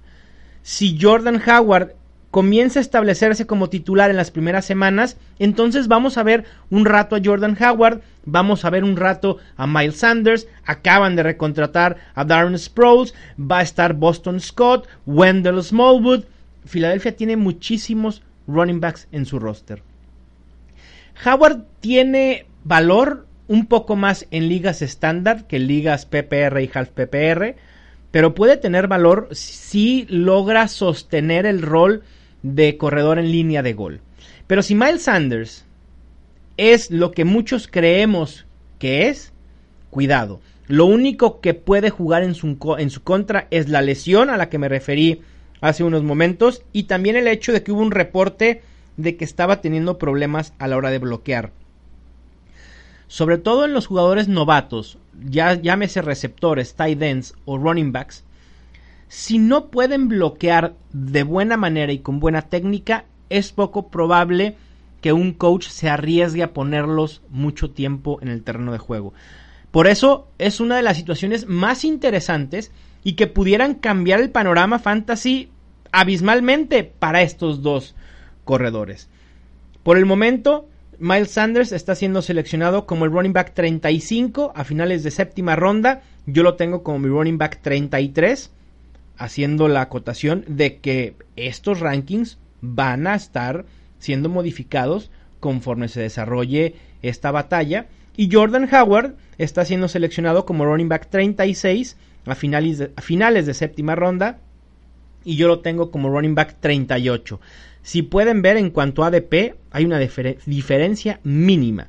Si 0.63 0.99
Jordan 1.01 1.41
Howard 1.47 1.95
comienza 2.31 2.79
a 2.79 2.83
establecerse 2.83 3.47
como 3.47 3.69
titular 3.69 4.11
en 4.11 4.17
las 4.17 4.31
primeras 4.31 4.65
semanas, 4.65 5.17
entonces 5.39 5.89
vamos 5.89 6.19
a 6.19 6.23
ver 6.23 6.45
un 6.71 6.85
rato 6.85 7.17
a 7.17 7.21
Jordan 7.25 7.57
Howard, 7.63 8.03
vamos 8.31 8.65
a 8.65 8.71
ver 8.71 8.85
un 8.85 8.97
rato 8.97 9.39
a 9.57 9.67
Miles 9.67 9.97
Sanders, 9.97 10.47
acaban 10.65 11.17
de 11.17 11.23
recontratar 11.23 11.97
a 12.15 12.25
Darren 12.25 12.59
Sproles, 12.59 13.15
va 13.39 13.59
a 13.59 13.63
estar 13.63 13.95
Boston 13.95 14.41
Scott, 14.41 14.87
Wendell 15.07 15.63
Smallwood, 15.63 16.25
Filadelfia 16.65 17.17
tiene 17.17 17.37
muchísimos 17.37 18.23
running 18.47 18.81
backs 18.81 19.09
en 19.13 19.27
su 19.27 19.39
roster. 19.39 19.83
Howard 21.25 21.65
tiene 21.81 22.47
valor 22.65 23.27
un 23.49 23.67
poco 23.67 23.97
más 23.97 24.27
en 24.31 24.49
ligas 24.49 24.83
estándar 24.83 25.47
que 25.47 25.59
ligas 25.59 26.07
PPR 26.07 26.61
y 26.63 26.71
half 26.73 26.91
PPR, 26.91 27.57
pero 28.11 28.35
puede 28.35 28.57
tener 28.57 28.89
valor 28.89 29.29
si 29.33 30.07
logra 30.09 30.69
sostener 30.69 31.47
el 31.47 31.63
rol 31.63 32.03
de 32.43 32.77
corredor 32.77 33.19
en 33.19 33.33
línea 33.33 33.63
de 33.63 33.73
gol. 33.73 34.01
Pero 34.47 34.63
si 34.63 34.75
Miles 34.75 35.03
Sanders 35.03 35.65
es 36.59 36.91
lo 36.91 37.13
que 37.13 37.25
muchos 37.25 37.69
creemos 37.69 38.45
que 38.79 39.09
es, 39.09 39.33
cuidado. 39.89 40.41
Lo 40.67 40.85
único 40.85 41.41
que 41.41 41.55
puede 41.55 41.89
jugar 41.89 42.23
en 42.23 42.35
su, 42.35 42.59
en 42.79 42.91
su 42.91 43.03
contra 43.03 43.47
es 43.51 43.71
la 43.71 43.81
lesión 43.81 44.29
a 44.29 44.37
la 44.37 44.51
que 44.51 44.59
me 44.59 44.69
referí 44.69 45.23
hace 45.63 45.83
unos 45.83 46.03
momentos 46.03 46.63
y 46.73 46.83
también 46.83 47.17
el 47.17 47.27
hecho 47.27 47.53
de 47.53 47.63
que 47.63 47.73
hubo 47.73 47.81
un 47.81 47.91
reporte 47.91 48.61
de 48.99 49.17
que 49.17 49.25
estaba 49.25 49.61
teniendo 49.61 49.97
problemas 49.97 50.53
a 50.59 50.69
la 50.69 50.77
hora 50.77 50.91
de 50.91 50.99
bloquear. 50.99 51.53
Sobre 53.07 53.39
todo 53.39 53.65
en 53.65 53.73
los 53.73 53.87
jugadores 53.87 54.29
novatos, 54.29 54.99
ya 55.25 55.55
llámese 55.55 56.03
receptores, 56.03 56.75
tight 56.75 57.01
ends 57.01 57.35
o 57.47 57.57
running 57.57 57.93
backs, 57.93 58.25
si 59.09 59.39
no 59.39 59.69
pueden 59.69 60.09
bloquear 60.09 60.75
de 60.93 61.23
buena 61.23 61.57
manera 61.57 61.93
y 61.93 62.01
con 62.01 62.21
buena 62.21 62.43
técnica, 62.43 63.07
es 63.31 63.53
poco 63.53 63.89
probable 63.89 64.57
que 65.01 65.13
un 65.13 65.33
coach 65.33 65.69
se 65.69 65.89
arriesgue 65.89 66.43
a 66.43 66.53
ponerlos 66.53 67.23
mucho 67.31 67.71
tiempo 67.71 68.19
en 68.21 68.29
el 68.29 68.43
terreno 68.43 68.73
de 68.73 68.79
juego. 68.79 69.13
Por 69.71 69.87
eso 69.87 70.29
es 70.39 70.61
una 70.61 70.77
de 70.77 70.83
las 70.83 70.97
situaciones 70.97 71.47
más 71.47 71.85
interesantes 71.85 72.73
y 73.05 73.13
que 73.13 73.27
pudieran 73.27 73.75
cambiar 73.75 74.21
el 74.21 74.31
panorama 74.31 74.79
fantasy 74.79 75.51
abismalmente 75.93 76.85
para 76.85 77.23
estos 77.23 77.63
dos 77.63 77.95
corredores. 78.45 79.09
Por 79.83 79.97
el 79.99 80.07
momento, 80.07 80.69
Miles 80.99 81.31
Sanders 81.31 81.73
está 81.73 81.95
siendo 81.95 82.23
seleccionado 82.23 82.87
como 82.87 83.05
el 83.05 83.13
running 83.13 83.33
back 83.33 83.55
35 83.55 84.53
a 84.55 84.65
finales 84.65 85.05
de 85.05 85.11
séptima 85.11 85.55
ronda. 85.55 86.03
Yo 86.27 86.43
lo 86.43 86.55
tengo 86.55 86.83
como 86.83 86.99
mi 86.99 87.09
running 87.09 87.39
back 87.39 87.61
33 87.63 88.51
haciendo 89.17 89.69
la 89.69 89.83
acotación 89.83 90.45
de 90.49 90.79
que 90.79 91.15
estos 91.37 91.81
rankings 91.81 92.39
van 92.61 93.07
a 93.07 93.15
estar 93.15 93.65
siendo 93.99 94.29
modificados 94.29 95.11
conforme 95.41 95.89
se 95.89 96.01
desarrolle 96.01 96.75
esta 97.03 97.31
batalla. 97.31 97.87
Y 98.17 98.31
Jordan 98.33 98.69
Howard 98.73 99.15
está 99.39 99.65
siendo 99.65 99.89
seleccionado 99.89 100.45
como 100.45 100.65
running 100.65 100.89
back 100.89 101.09
36 101.09 101.97
a 102.27 102.35
finales 102.35 102.79
de, 102.79 102.91
a 102.97 103.01
finales 103.01 103.47
de 103.47 103.55
séptima 103.55 103.95
ronda. 103.95 104.39
Y 105.25 105.37
yo 105.37 105.49
lo 105.49 105.61
tengo 105.61 105.91
como 105.91 106.11
running 106.11 106.35
back 106.35 106.57
38. 106.61 107.41
Si 107.83 108.03
pueden 108.03 108.43
ver 108.43 108.57
en 108.57 108.71
cuanto 108.71 109.05
a 109.05 109.09
ADP, 109.09 109.57
hay 109.71 109.85
una 109.85 109.99
diferencia 109.99 111.21
mínima. 111.23 111.89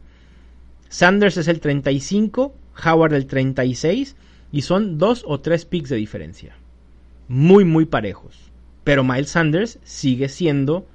Sanders 0.89 1.38
es 1.38 1.48
el 1.48 1.60
35, 1.60 2.54
Howard 2.86 3.13
el 3.13 3.28
36 3.28 4.16
y 4.51 4.62
son 4.62 4.98
dos 4.98 5.24
o 5.28 5.39
tres 5.39 5.66
picks 5.66 5.89
de 5.89 5.98
diferencia 5.98 6.56
muy, 7.30 7.63
muy 7.63 7.86
parejos. 7.86 8.51
Pero 8.84 9.06
Miles 9.06 9.30
Sanders 9.30 9.80
sigue 9.84 10.28
siendo 10.28 10.86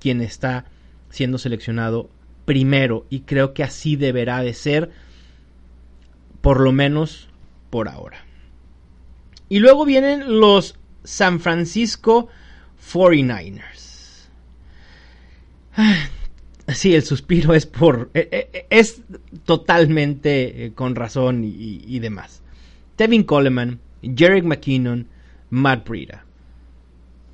quien 0.00 0.20
está 0.20 0.66
siendo 1.10 1.38
seleccionado 1.38 2.10
primero 2.44 3.06
y 3.10 3.20
creo 3.20 3.54
que 3.54 3.62
así 3.64 3.96
deberá 3.96 4.42
de 4.42 4.54
ser 4.54 4.90
por 6.40 6.60
lo 6.60 6.72
menos 6.72 7.28
por 7.70 7.88
ahora. 7.88 8.18
Y 9.48 9.58
luego 9.58 9.84
vienen 9.84 10.40
los 10.40 10.76
San 11.04 11.40
Francisco 11.40 12.28
49ers. 12.92 14.28
sí, 16.68 16.94
el 16.94 17.02
suspiro 17.02 17.54
es 17.54 17.66
por. 17.66 18.10
e- 18.14 18.48
e- 18.52 18.66
Es 18.70 19.02
totalmente 19.44 20.66
eh, 20.66 20.72
con 20.72 20.94
razón 20.94 21.44
y, 21.44 21.82
y 21.86 21.98
demás. 22.00 22.42
Tevin 22.96 23.24
Coleman, 23.24 23.80
Jarek 24.02 24.44
McKinnon, 24.44 25.06
Matt 25.50 25.86
Breida. 25.88 26.24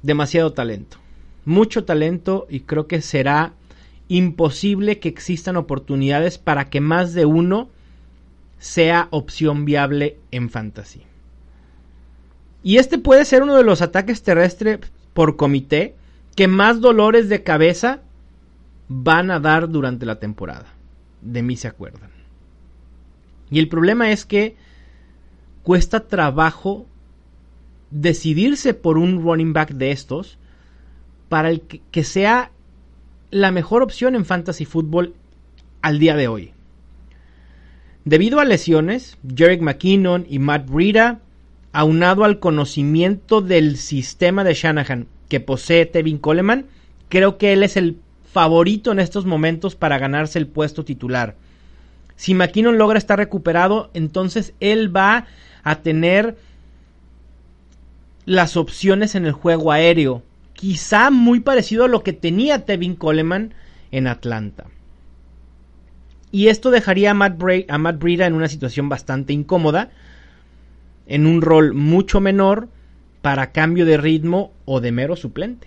Demasiado 0.02 0.52
talento. 0.52 1.01
Mucho 1.44 1.84
talento 1.84 2.46
y 2.48 2.60
creo 2.60 2.86
que 2.86 3.00
será 3.00 3.54
imposible 4.08 4.98
que 4.98 5.08
existan 5.08 5.56
oportunidades 5.56 6.38
para 6.38 6.68
que 6.68 6.80
más 6.80 7.14
de 7.14 7.24
uno 7.24 7.70
sea 8.58 9.08
opción 9.10 9.64
viable 9.64 10.18
en 10.30 10.50
fantasy. 10.50 11.02
Y 12.62 12.76
este 12.76 12.98
puede 12.98 13.24
ser 13.24 13.42
uno 13.42 13.56
de 13.56 13.64
los 13.64 13.82
ataques 13.82 14.22
terrestres 14.22 14.78
por 15.14 15.36
comité 15.36 15.96
que 16.36 16.46
más 16.46 16.80
dolores 16.80 17.28
de 17.28 17.42
cabeza 17.42 18.00
van 18.88 19.30
a 19.30 19.40
dar 19.40 19.68
durante 19.68 20.06
la 20.06 20.20
temporada. 20.20 20.66
De 21.20 21.42
mí 21.42 21.56
se 21.56 21.68
acuerdan. 21.68 22.10
Y 23.50 23.58
el 23.58 23.68
problema 23.68 24.12
es 24.12 24.24
que 24.24 24.56
cuesta 25.62 26.06
trabajo 26.06 26.86
decidirse 27.90 28.74
por 28.74 28.96
un 28.96 29.22
running 29.22 29.52
back 29.52 29.72
de 29.72 29.90
estos 29.90 30.38
para 31.32 31.48
el 31.48 31.62
que, 31.62 32.04
sea 32.04 32.50
la 33.30 33.52
mejor 33.52 33.82
opción 33.82 34.14
en 34.14 34.26
fantasy 34.26 34.66
fútbol 34.66 35.14
al 35.80 35.98
día 35.98 36.14
de 36.14 36.28
hoy. 36.28 36.52
Debido 38.04 38.38
a 38.38 38.44
lesiones, 38.44 39.16
Jarek 39.34 39.62
McKinnon 39.62 40.26
y 40.28 40.40
Matt 40.40 40.68
Breida, 40.68 41.20
aunado 41.72 42.24
al 42.24 42.38
conocimiento 42.38 43.40
del 43.40 43.78
sistema 43.78 44.44
de 44.44 44.52
Shanahan 44.52 45.06
que 45.30 45.40
posee 45.40 45.86
Tevin 45.86 46.18
Coleman, 46.18 46.66
creo 47.08 47.38
que 47.38 47.54
él 47.54 47.62
es 47.62 47.78
el 47.78 47.96
favorito 48.30 48.92
en 48.92 48.98
estos 48.98 49.24
momentos 49.24 49.74
para 49.74 49.96
ganarse 49.96 50.38
el 50.38 50.46
puesto 50.46 50.84
titular. 50.84 51.36
Si 52.14 52.34
McKinnon 52.34 52.76
logra 52.76 52.98
estar 52.98 53.18
recuperado, 53.18 53.88
entonces 53.94 54.52
él 54.60 54.94
va 54.94 55.24
a 55.62 55.76
tener 55.76 56.36
las 58.26 58.58
opciones 58.58 59.14
en 59.14 59.24
el 59.24 59.32
juego 59.32 59.72
aéreo, 59.72 60.22
quizá 60.62 61.10
muy 61.10 61.40
parecido 61.40 61.82
a 61.82 61.88
lo 61.88 62.04
que 62.04 62.12
tenía 62.12 62.64
Tevin 62.64 62.94
Coleman 62.94 63.52
en 63.90 64.06
Atlanta. 64.06 64.66
Y 66.30 66.46
esto 66.46 66.70
dejaría 66.70 67.10
a 67.10 67.14
Matt, 67.14 67.36
Matt 67.80 67.98
Breida 67.98 68.26
en 68.26 68.34
una 68.34 68.46
situación 68.46 68.88
bastante 68.88 69.32
incómoda, 69.32 69.90
en 71.08 71.26
un 71.26 71.42
rol 71.42 71.74
mucho 71.74 72.20
menor 72.20 72.68
para 73.22 73.50
cambio 73.50 73.84
de 73.86 73.96
ritmo 73.96 74.52
o 74.64 74.80
de 74.80 74.92
mero 74.92 75.16
suplente. 75.16 75.66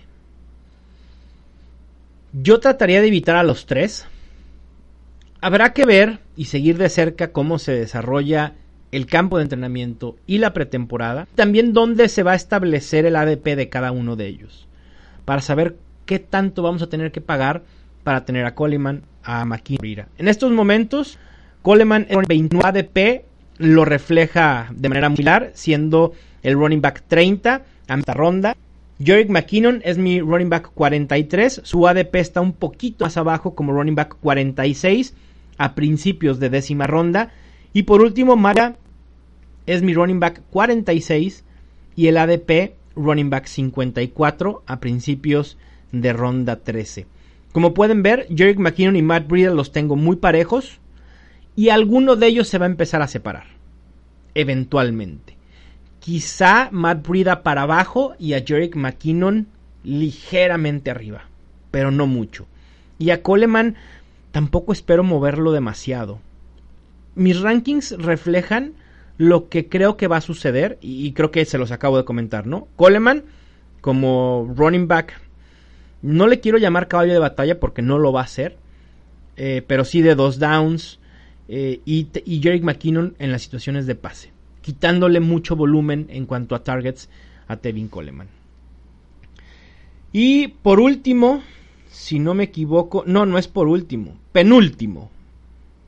Yo 2.32 2.62
trataría 2.62 3.02
de 3.02 3.08
evitar 3.08 3.36
a 3.36 3.44
los 3.44 3.66
tres. 3.66 4.08
Habrá 5.42 5.74
que 5.74 5.86
ver 5.86 6.20
y 6.38 6.46
seguir 6.46 6.78
de 6.78 6.88
cerca 6.88 7.34
cómo 7.34 7.60
se 7.60 7.74
desarrolla 7.74 8.54
el 8.94 9.08
campo 9.08 9.36
de 9.36 9.44
entrenamiento 9.44 10.16
y 10.25 10.38
la 10.38 10.54
pretemporada. 10.54 11.28
También 11.36 11.74
dónde 11.74 12.08
se 12.08 12.24
va 12.24 12.32
a 12.32 12.36
establecer 12.36 13.06
el 13.06 13.18
ADP 13.18 13.58
de 13.58 13.68
cada 13.68 13.92
uno 13.92 14.16
de 14.16 14.28
ellos. 14.28 14.70
Para 15.25 15.41
saber 15.41 15.77
qué 16.05 16.20
tanto 16.20 16.63
vamos 16.63 16.82
a 16.82 16.88
tener 16.88 17.12
que 17.12 17.22
pagar 17.22 17.63
para 18.03 18.25
tener 18.25 18.46
a 18.46 18.53
Coleman, 18.53 19.01
a 19.24 19.44
McKinnon. 19.46 20.05
En 20.17 20.27
estos 20.27 20.51
momentos, 20.51 21.17
Coleman 21.63 22.05
en 22.10 22.22
29 22.22 22.67
ADP 22.70 23.25
lo 23.58 23.86
refleja 23.86 24.70
de 24.72 24.89
manera 24.89 25.10
muy 25.10 25.17
similar, 25.17 25.51
siendo 25.55 26.13
el 26.44 26.53
running 26.53 26.82
back 26.82 27.03
30 27.08 27.63
a 27.88 27.96
esta 27.96 28.13
ronda. 28.13 28.55
Jerick 29.03 29.29
McKinnon 29.29 29.82
es 29.84 29.98
mi 29.98 30.22
running 30.22 30.50
back 30.50 30.72
43, 30.74 31.62
su 31.63 31.88
ADP 31.88 32.15
está 32.15 32.41
un 32.41 32.53
poquito 32.53 33.03
más 33.05 33.17
abajo 33.17 33.55
como 33.55 33.74
running 33.74 33.96
back 33.96 34.17
46 34.22 35.15
a 35.58 35.75
principios 35.75 36.39
de 36.39 36.50
décima 36.50 36.88
ronda. 36.88 37.32
Y 37.74 37.84
por 37.84 38.01
último, 38.01 38.36
Mara 38.36 38.75
es 39.65 39.82
mi 39.82 39.94
running 39.94 40.20
back 40.20 40.41
46 40.51 41.44
y 41.96 42.08
el 42.08 42.17
ADP 42.17 42.75
running 42.96 43.30
back 43.30 43.48
54 43.48 44.64
a 44.66 44.80
principios 44.80 45.58
de 45.92 46.14
ronda 46.14 46.58
13. 46.58 47.08
Como 47.52 47.74
pueden 47.74 48.04
ver, 48.04 48.28
Jerick 48.36 48.60
McKinnon 48.60 48.96
y 48.96 49.02
Matt 49.02 49.28
Breida 49.28 49.54
los 49.54 49.72
tengo 49.72 49.96
muy 49.96 50.17
parejos 50.17 50.80
y 51.56 51.69
alguno 51.69 52.15
de 52.15 52.28
ellos 52.28 52.48
se 52.48 52.58
va 52.58 52.65
a 52.65 52.69
empezar 52.69 53.02
a 53.02 53.08
separar. 53.08 53.46
Eventualmente. 54.34 55.38
Quizá 56.00 56.69
Matt 56.72 57.08
Breida 57.08 57.43
para 57.43 57.62
abajo 57.62 58.13
y 58.19 58.34
a 58.34 58.43
Jerick 58.46 58.76
McKinnon 58.76 59.48
ligeramente 59.84 60.91
arriba, 60.91 61.24
pero 61.72 61.91
no 61.91 62.08
mucho. 62.08 62.46
Y 63.00 63.12
a 63.12 63.22
Coleman 63.22 63.76
tampoco 64.32 64.74
espero 64.74 65.04
moverlo 65.04 65.52
demasiado. 65.52 66.19
Mis 67.15 67.39
rankings 67.39 67.91
reflejan 67.98 68.74
lo 69.17 69.49
que 69.49 69.67
creo 69.67 69.97
que 69.97 70.08
va 70.08 70.17
a 70.17 70.21
suceder 70.21 70.78
y 70.82 71.12
creo 71.13 71.32
que 71.32 71.45
se 71.45 71.58
los 71.58 71.71
acabo 71.71 71.97
de 71.97 72.06
comentar, 72.06 72.47
¿no? 72.47 72.67
Coleman 72.75 73.23
como 73.82 74.51
running 74.56 74.88
back 74.88 75.25
no 76.06 76.28
le 76.28 76.39
quiero 76.39 76.60
llamar 76.60 76.88
caballo 76.88 77.13
de 77.13 77.19
batalla 77.19 77.60
porque 77.60 77.82
no 77.82 77.97
lo 77.97 78.13
va 78.13 78.21
a 78.21 78.25
hacer, 78.25 78.58
eh, 79.38 79.63
pero 79.65 79.86
sí 79.86 80.04
de 80.04 80.13
dos 80.13 80.38
downs 80.38 80.99
eh, 81.47 81.82
y, 81.84 82.08
y 82.25 82.62
McKinnon 82.62 83.15
en 83.17 83.32
las 83.32 83.41
situaciones 83.41 83.88
de 83.88 83.95
pase, 83.95 84.32
quitándole 84.62 85.19
mucho 85.19 85.56
volumen 85.56 86.06
en 86.10 86.28
cuanto 86.28 86.54
a 86.54 86.63
targets 86.63 87.10
a 87.47 87.58
Tevin 87.58 87.88
Coleman. 87.88 88.28
Y 90.13 90.49
por 90.49 90.80
último, 90.80 91.41
si 91.89 92.19
no 92.19 92.36
me 92.36 92.43
equivoco, 92.43 93.04
no, 93.08 93.25
no 93.25 93.39
es 93.39 93.47
por 93.47 93.67
último, 93.67 94.15
penúltimo. 94.32 95.10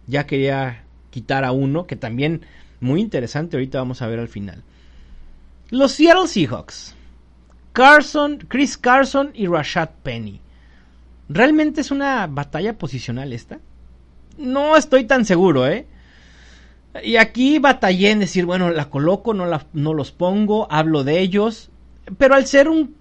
Ya 0.07 0.25
quería 0.25 0.83
quitar 1.11 1.45
a 1.45 1.51
uno 1.51 1.85
que 1.85 1.95
también 1.95 2.41
muy 2.79 3.01
interesante, 3.01 3.57
ahorita 3.57 3.79
vamos 3.79 4.01
a 4.01 4.07
ver 4.07 4.19
al 4.19 4.27
final. 4.27 4.63
Los 5.69 5.93
Seattle 5.93 6.27
Seahawks. 6.27 6.95
Carson, 7.73 8.37
Chris 8.47 8.77
Carson 8.77 9.31
y 9.33 9.47
Rashad 9.47 9.89
Penny. 10.03 10.41
¿Realmente 11.29 11.81
es 11.81 11.91
una 11.91 12.25
batalla 12.27 12.77
posicional 12.77 13.33
esta? 13.33 13.59
No 14.37 14.75
estoy 14.77 15.05
tan 15.05 15.25
seguro, 15.25 15.67
¿eh? 15.67 15.85
Y 17.03 17.17
aquí 17.17 17.59
batallé 17.59 18.11
en 18.11 18.19
decir, 18.19 18.45
bueno, 18.45 18.71
la 18.71 18.89
coloco, 18.89 19.33
no, 19.33 19.45
no 19.73 19.93
los 19.93 20.11
pongo, 20.11 20.67
hablo 20.71 21.03
de 21.03 21.19
ellos. 21.19 21.69
Pero 22.17 22.35
al 22.35 22.47
ser 22.47 22.69
un 22.69 22.95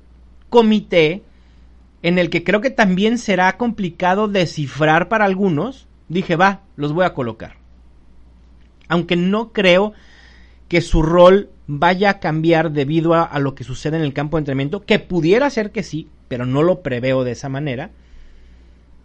comité 0.50 1.22
en 2.02 2.18
el 2.18 2.30
que 2.30 2.44
creo 2.44 2.60
que 2.60 2.70
también 2.70 3.18
será 3.18 3.56
complicado 3.56 4.28
descifrar 4.28 5.08
para 5.08 5.24
algunos, 5.24 5.86
dije, 6.08 6.36
va, 6.36 6.62
los 6.76 6.92
voy 6.92 7.04
a 7.04 7.14
colocar. 7.14 7.56
Aunque 8.88 9.16
no 9.16 9.53
creo 9.53 9.92
que 10.68 10.81
su 10.81 11.03
rol 11.03 11.51
vaya 11.66 12.11
a 12.11 12.20
cambiar 12.20 12.72
debido 12.72 13.14
a, 13.14 13.38
lo 13.38 13.55
que 13.55 13.64
sucede 13.64 13.96
en 13.96 14.03
el 14.03 14.12
campo 14.12 14.37
de 14.37 14.42
entrenamiento, 14.42 14.85
que 14.85 14.99
pudiera 14.99 15.51
ser 15.51 15.70
que 15.70 15.83
sí, 15.83 16.09
pero 16.29 16.46
no 16.46 16.62
lo 16.62 16.83
preveo 16.83 17.25
de 17.25 17.33
esa 17.33 17.49
manera. 17.49 17.90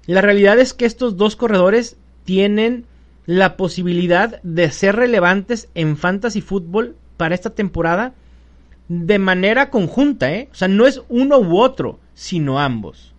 La 0.06 0.22
realidad 0.22 0.60
es 0.60 0.74
que 0.74 0.86
estos 0.86 1.18
dos 1.18 1.36
corredores 1.36 1.98
tienen 2.24 2.86
la 3.26 3.58
posibilidad 3.58 4.42
de 4.42 4.72
ser 4.72 4.96
relevantes 4.96 5.70
en 5.76 5.98
fantasy 5.98 6.42
fútbol 6.42 6.96
para 7.18 7.36
esta 7.36 7.52
temporada 7.52 8.14
de 8.88 9.20
manera 9.20 9.70
conjunta, 9.70 10.34
¿eh? 10.34 10.50
O 10.52 10.56
sea, 10.56 10.68
no 10.68 10.86
es 10.86 11.02
uno 11.08 11.40
u 11.40 11.60
otro, 11.60 12.00
sino 12.14 12.60
ambos. 12.60 13.14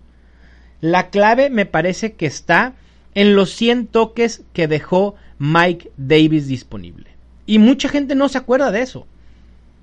La 0.81 1.11
clave 1.11 1.49
me 1.49 1.65
parece 1.65 2.13
que 2.15 2.27
está 2.27 2.75
en 3.15 3.35
los 3.37 3.51
100 3.55 3.87
toques 3.87 4.43
que 4.53 4.69
dejó 4.69 5.15
Mike 5.45 5.91
Davis 5.97 6.47
disponible. 6.47 7.11
Y 7.47 7.59
mucha 7.59 7.89
gente 7.89 8.15
no 8.15 8.29
se 8.29 8.39
acuerda 8.39 8.71
de 8.71 8.81
eso. 8.81 9.09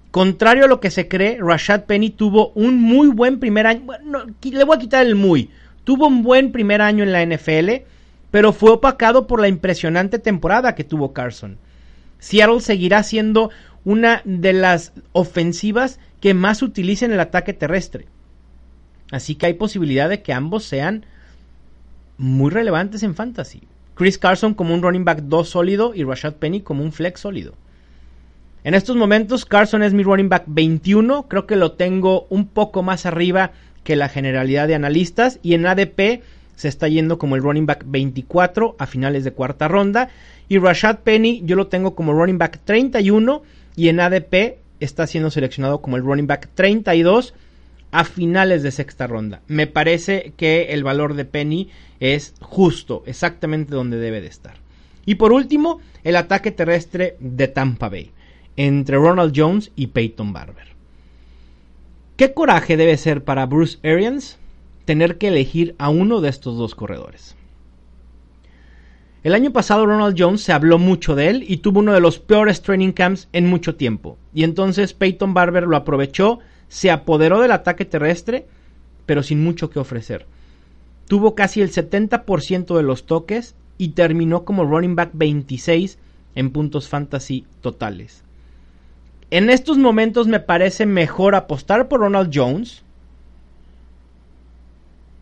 Contrario 0.10 0.64
a 0.64 0.68
lo 0.70 0.80
que 0.80 0.90
se 0.90 1.10
cree, 1.10 1.38
Rashad 1.38 1.84
Penny 1.84 2.12
tuvo 2.12 2.54
un 2.56 2.82
muy 2.82 3.10
buen 3.10 3.42
primer 3.42 3.68
año. 3.68 3.82
Bueno, 3.82 4.24
le 4.42 4.64
voy 4.64 4.78
a 4.78 4.80
quitar 4.80 5.06
el 5.06 5.16
muy. 5.16 5.50
Tuvo 5.84 6.08
un 6.08 6.24
buen 6.24 6.54
primer 6.54 6.82
año 6.82 7.04
en 7.04 7.12
la 7.12 7.26
NFL, 7.26 7.84
pero 8.32 8.54
fue 8.54 8.72
opacado 8.72 9.28
por 9.28 9.42
la 9.42 9.50
impresionante 9.50 10.18
temporada 10.18 10.76
que 10.76 10.86
tuvo 10.86 11.12
Carson. 11.12 11.58
Seattle 12.20 12.62
seguirá 12.62 13.04
siendo 13.04 13.50
una 13.84 14.22
de 14.24 14.54
las 14.54 14.94
ofensivas 15.12 16.00
que 16.22 16.34
más 16.34 16.62
utilicen 16.62 17.12
el 17.12 17.20
ataque 17.20 17.52
terrestre. 17.52 18.08
Así 19.12 19.36
que 19.36 19.48
hay 19.48 19.56
posibilidad 19.56 20.08
de 20.08 20.22
que 20.22 20.32
ambos 20.32 20.64
sean 20.64 21.06
muy 22.18 22.50
relevantes 22.50 23.04
en 23.04 23.14
fantasy. 23.14 23.64
Chris 24.00 24.18
Carson 24.18 24.54
como 24.54 24.74
un 24.74 24.82
running 24.82 25.04
back 25.04 25.24
2 25.24 25.50
sólido 25.50 25.94
y 25.94 26.06
Rashad 26.06 26.36
Penny 26.36 26.62
como 26.62 26.86
un 26.86 26.94
flex 26.94 27.20
sólido. 27.20 27.56
En 28.64 28.74
estos 28.74 28.96
momentos 28.96 29.44
Carson 29.44 29.84
es 29.84 29.94
mi 29.94 30.04
running 30.04 30.30
back 30.30 30.46
21, 30.48 31.28
creo 31.28 31.46
que 31.46 31.58
lo 31.58 31.74
tengo 31.74 32.26
un 32.30 32.48
poco 32.48 32.82
más 32.82 33.06
arriba 33.06 33.52
que 33.84 33.98
la 33.98 34.08
generalidad 34.08 34.70
de 34.70 34.76
analistas 34.76 35.40
y 35.44 35.54
en 35.54 35.66
ADP 35.66 36.24
se 36.56 36.70
está 36.70 36.88
yendo 36.88 37.18
como 37.18 37.36
el 37.36 37.44
running 37.44 37.66
back 37.66 37.84
24 37.88 38.78
a 38.80 38.86
finales 38.86 39.26
de 39.26 39.34
cuarta 39.34 39.68
ronda 39.68 40.08
y 40.48 40.60
Rashad 40.60 41.00
Penny 41.00 41.42
yo 41.44 41.58
lo 41.58 41.68
tengo 41.68 41.94
como 41.94 42.14
running 42.14 42.38
back 42.38 42.62
31 42.64 43.44
y 43.76 43.90
en 43.90 44.00
ADP 44.00 44.60
está 44.80 45.08
siendo 45.08 45.30
seleccionado 45.30 45.82
como 45.82 45.98
el 45.98 46.04
running 46.04 46.26
back 46.26 46.48
32 46.56 47.34
a 47.92 48.06
finales 48.06 48.64
de 48.64 48.72
sexta 48.72 49.08
ronda. 49.08 49.42
Me 49.48 49.68
parece 49.68 50.32
que 50.38 50.68
el 50.70 50.86
valor 50.86 51.16
de 51.16 51.26
Penny 51.26 51.70
es 52.00 52.34
justo, 52.42 53.04
exactamente 53.06 53.76
donde 53.76 53.98
debe 53.98 54.22
de 54.22 54.28
estar. 54.28 54.56
Y 55.06 55.16
por 55.16 55.32
último, 55.32 55.82
el 56.04 56.16
ataque 56.16 56.52
terrestre 56.52 57.18
de 57.20 57.48
Tampa 57.48 57.90
Bay, 57.90 58.12
entre 58.56 58.98
Ronald 58.98 59.34
Jones 59.36 59.72
y 59.76 59.88
Peyton 59.88 60.34
Barber. 60.34 60.68
¿Qué 62.16 62.34
coraje 62.34 62.78
debe 62.78 62.98
ser 62.98 63.24
para 63.24 63.46
Bruce 63.46 63.80
Arians 63.84 64.38
tener 64.86 65.18
que 65.18 65.30
elegir 65.30 65.76
a 65.78 65.90
uno 65.90 66.20
de 66.20 66.30
estos 66.30 66.58
dos 66.58 66.76
corredores? 66.76 67.36
El 69.22 69.34
año 69.34 69.52
pasado 69.52 69.86
Ronald 69.86 70.16
Jones 70.18 70.42
se 70.42 70.54
habló 70.54 70.78
mucho 70.80 71.14
de 71.14 71.30
él 71.30 71.46
y 71.48 71.58
tuvo 71.58 71.80
uno 71.80 71.94
de 71.94 72.00
los 72.00 72.20
peores 72.20 72.62
training 72.62 72.94
camps 72.94 73.28
en 73.34 73.48
mucho 73.48 73.76
tiempo. 73.76 74.18
Y 74.34 74.44
entonces 74.44 74.94
Peyton 74.94 75.34
Barber 75.34 75.64
lo 75.64 75.76
aprovechó, 75.76 76.40
se 76.70 76.90
apoderó 76.90 77.42
del 77.42 77.52
ataque 77.52 77.84
terrestre, 77.84 78.48
pero 79.06 79.22
sin 79.22 79.44
mucho 79.44 79.70
que 79.70 79.80
ofrecer. 79.80 80.26
Tuvo 81.10 81.34
casi 81.34 81.60
el 81.62 81.72
70% 81.72 82.78
de 82.78 82.84
los 82.84 83.08
toques 83.08 83.56
y 83.80 83.90
terminó 83.90 84.46
como 84.46 84.64
running 84.64 84.96
back 84.96 85.10
26 85.14 85.98
en 86.36 86.52
puntos 86.52 86.88
fantasy 86.88 87.48
totales. 87.62 88.24
En 89.32 89.50
estos 89.50 89.80
momentos 89.80 90.28
me 90.28 90.40
parece 90.40 90.86
mejor 90.86 91.34
apostar 91.34 91.88
por 91.88 92.02
Ronald 92.02 92.30
Jones 92.32 92.84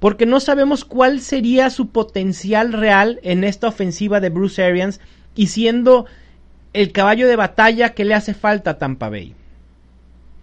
porque 0.02 0.26
no 0.26 0.41
sabemos 0.41 0.84
cuál 0.84 1.21
sería 1.21 1.69
su 1.69 1.88
potencial 1.88 2.73
real 2.73 3.21
en 3.23 3.45
esta 3.45 3.69
ofensiva 3.69 4.19
de 4.19 4.28
Bruce 4.28 4.62
Arians 4.62 5.00
y 5.36 5.47
siendo 5.47 6.06
el 6.73 6.91
caballo 6.91 7.30
de 7.30 7.38
batalla 7.38 7.93
que 7.93 8.04
le 8.04 8.13
hace 8.13 8.34
falta 8.34 8.71
a 8.71 8.78
Tampa 8.78 9.08
Bay. 9.10 9.36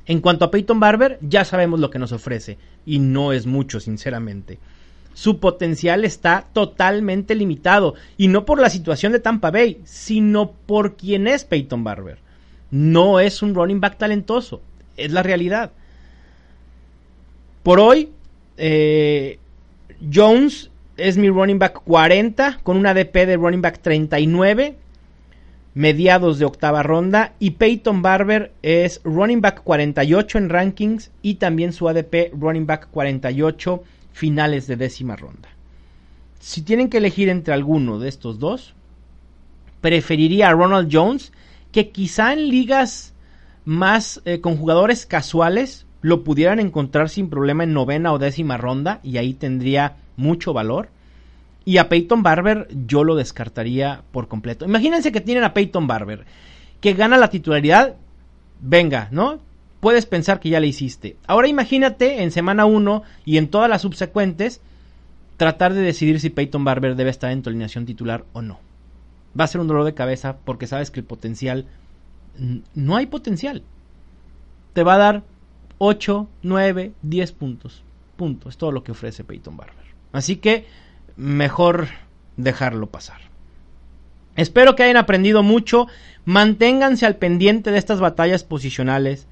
En 0.06 0.22
cuanto 0.22 0.46
a 0.46 0.50
Peyton 0.50 0.80
Barber, 0.80 1.18
ya 1.20 1.44
sabemos 1.44 1.80
lo 1.80 1.90
que 1.90 1.98
nos 1.98 2.12
ofrece 2.12 2.56
y 2.86 2.98
no 2.98 3.34
es 3.34 3.44
mucho, 3.44 3.78
sinceramente. 3.78 4.58
Su 5.14 5.38
potencial 5.38 6.04
está 6.04 6.46
totalmente 6.52 7.34
limitado 7.34 7.94
y 8.16 8.28
no 8.28 8.44
por 8.44 8.60
la 8.60 8.68
situación 8.68 9.12
de 9.12 9.20
Tampa 9.20 9.50
Bay, 9.50 9.80
sino 9.84 10.52
por 10.52 10.96
quién 10.96 11.26
es 11.26 11.44
Peyton 11.44 11.84
Barber. 11.84 12.18
No 12.70 13.20
es 13.20 13.40
un 13.40 13.54
running 13.54 13.80
back 13.80 13.96
talentoso, 13.96 14.60
es 14.96 15.12
la 15.12 15.22
realidad. 15.22 15.70
Por 17.62 17.80
hoy, 17.80 18.10
eh, 18.56 19.38
Jones 20.12 20.70
es 20.96 21.16
mi 21.16 21.30
running 21.30 21.58
back 21.58 21.82
40 21.84 22.58
con 22.62 22.76
una 22.76 22.90
ADP 22.90 23.26
de 23.26 23.36
running 23.36 23.62
back 23.62 23.80
39 23.80 24.76
mediados 25.74 26.38
de 26.38 26.44
octava 26.44 26.82
ronda 26.82 27.34
y 27.38 27.52
Peyton 27.52 28.00
Barber 28.00 28.52
es 28.62 29.00
running 29.04 29.40
back 29.40 29.62
48 29.64 30.38
en 30.38 30.48
rankings 30.48 31.10
y 31.20 31.34
también 31.34 31.72
su 31.72 31.88
ADP 31.88 32.32
running 32.32 32.66
back 32.66 32.88
48 32.90 33.82
finales 34.14 34.66
de 34.68 34.76
décima 34.76 35.16
ronda. 35.16 35.48
Si 36.38 36.62
tienen 36.62 36.88
que 36.88 36.98
elegir 36.98 37.28
entre 37.28 37.52
alguno 37.52 37.98
de 37.98 38.08
estos 38.08 38.38
dos, 38.38 38.74
preferiría 39.80 40.48
a 40.48 40.52
Ronald 40.52 40.88
Jones 40.90 41.32
que 41.72 41.90
quizá 41.90 42.32
en 42.32 42.48
ligas 42.48 43.12
más 43.64 44.22
eh, 44.24 44.40
con 44.40 44.56
jugadores 44.56 45.04
casuales 45.04 45.86
lo 46.00 46.22
pudieran 46.22 46.60
encontrar 46.60 47.08
sin 47.08 47.28
problema 47.28 47.64
en 47.64 47.72
novena 47.72 48.12
o 48.12 48.18
décima 48.18 48.56
ronda 48.56 49.00
y 49.02 49.16
ahí 49.16 49.34
tendría 49.34 49.96
mucho 50.16 50.52
valor. 50.52 50.90
Y 51.64 51.78
a 51.78 51.88
Peyton 51.88 52.22
Barber 52.22 52.68
yo 52.86 53.04
lo 53.04 53.16
descartaría 53.16 54.02
por 54.12 54.28
completo. 54.28 54.64
Imagínense 54.64 55.10
que 55.10 55.22
tienen 55.22 55.44
a 55.44 55.54
Peyton 55.54 55.86
Barber, 55.86 56.24
que 56.80 56.92
gana 56.92 57.16
la 57.16 57.30
titularidad. 57.30 57.96
Venga, 58.60 59.08
¿no? 59.10 59.40
Puedes 59.84 60.06
pensar 60.06 60.40
que 60.40 60.48
ya 60.48 60.60
le 60.60 60.66
hiciste. 60.66 61.18
Ahora 61.26 61.46
imagínate 61.46 62.22
en 62.22 62.30
semana 62.30 62.64
1 62.64 63.02
y 63.26 63.36
en 63.36 63.48
todas 63.48 63.68
las 63.68 63.82
subsecuentes 63.82 64.62
tratar 65.36 65.74
de 65.74 65.82
decidir 65.82 66.20
si 66.20 66.30
Peyton 66.30 66.64
Barber 66.64 66.96
debe 66.96 67.10
estar 67.10 67.30
en 67.30 67.42
tu 67.42 67.50
alineación 67.50 67.84
titular 67.84 68.24
o 68.32 68.40
no. 68.40 68.60
Va 69.38 69.44
a 69.44 69.46
ser 69.46 69.60
un 69.60 69.68
dolor 69.68 69.84
de 69.84 69.92
cabeza 69.92 70.38
porque 70.42 70.66
sabes 70.66 70.90
que 70.90 71.00
el 71.00 71.04
potencial... 71.04 71.66
No 72.74 72.96
hay 72.96 73.04
potencial. 73.04 73.62
Te 74.72 74.84
va 74.84 74.94
a 74.94 74.98
dar 74.98 75.22
8, 75.76 76.30
9, 76.40 76.92
10 77.02 77.32
puntos. 77.32 77.84
Punto. 78.16 78.48
Es 78.48 78.56
todo 78.56 78.72
lo 78.72 78.84
que 78.84 78.92
ofrece 78.92 79.22
Peyton 79.22 79.58
Barber. 79.58 79.84
Así 80.12 80.36
que 80.36 80.64
mejor 81.18 81.88
dejarlo 82.38 82.86
pasar. 82.86 83.20
Espero 84.34 84.76
que 84.76 84.84
hayan 84.84 84.96
aprendido 84.96 85.42
mucho. 85.42 85.88
Manténganse 86.24 87.04
al 87.04 87.16
pendiente 87.16 87.70
de 87.70 87.76
estas 87.76 88.00
batallas 88.00 88.44
posicionales. 88.44 89.28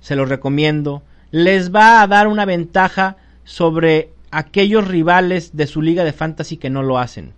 Se 0.00 0.16
los 0.16 0.28
recomiendo. 0.28 1.02
Les 1.30 1.74
va 1.74 2.02
a 2.02 2.06
dar 2.06 2.28
una 2.28 2.44
ventaja 2.44 3.16
sobre 3.44 4.10
aquellos 4.30 4.86
rivales 4.88 5.56
de 5.56 5.66
su 5.66 5.82
liga 5.82 6.04
de 6.04 6.12
fantasy 6.12 6.56
que 6.56 6.70
no 6.70 6.82
lo 6.82 6.98
hacen. 6.98 7.32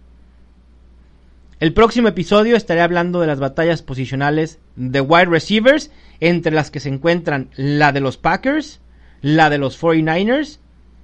El 1.60 1.72
próximo 1.72 2.08
episodio 2.08 2.56
estaré 2.56 2.80
hablando 2.80 3.20
de 3.20 3.28
las 3.28 3.38
batallas 3.38 3.82
posicionales 3.82 4.58
de 4.74 5.00
wide 5.00 5.26
receivers, 5.26 5.92
entre 6.18 6.52
las 6.52 6.72
que 6.72 6.80
se 6.80 6.88
encuentran 6.88 7.50
la 7.54 7.92
de 7.92 8.00
los 8.00 8.16
Packers, 8.16 8.80
la 9.20 9.48
de 9.48 9.58
los 9.58 9.80
49ers, 9.80 10.58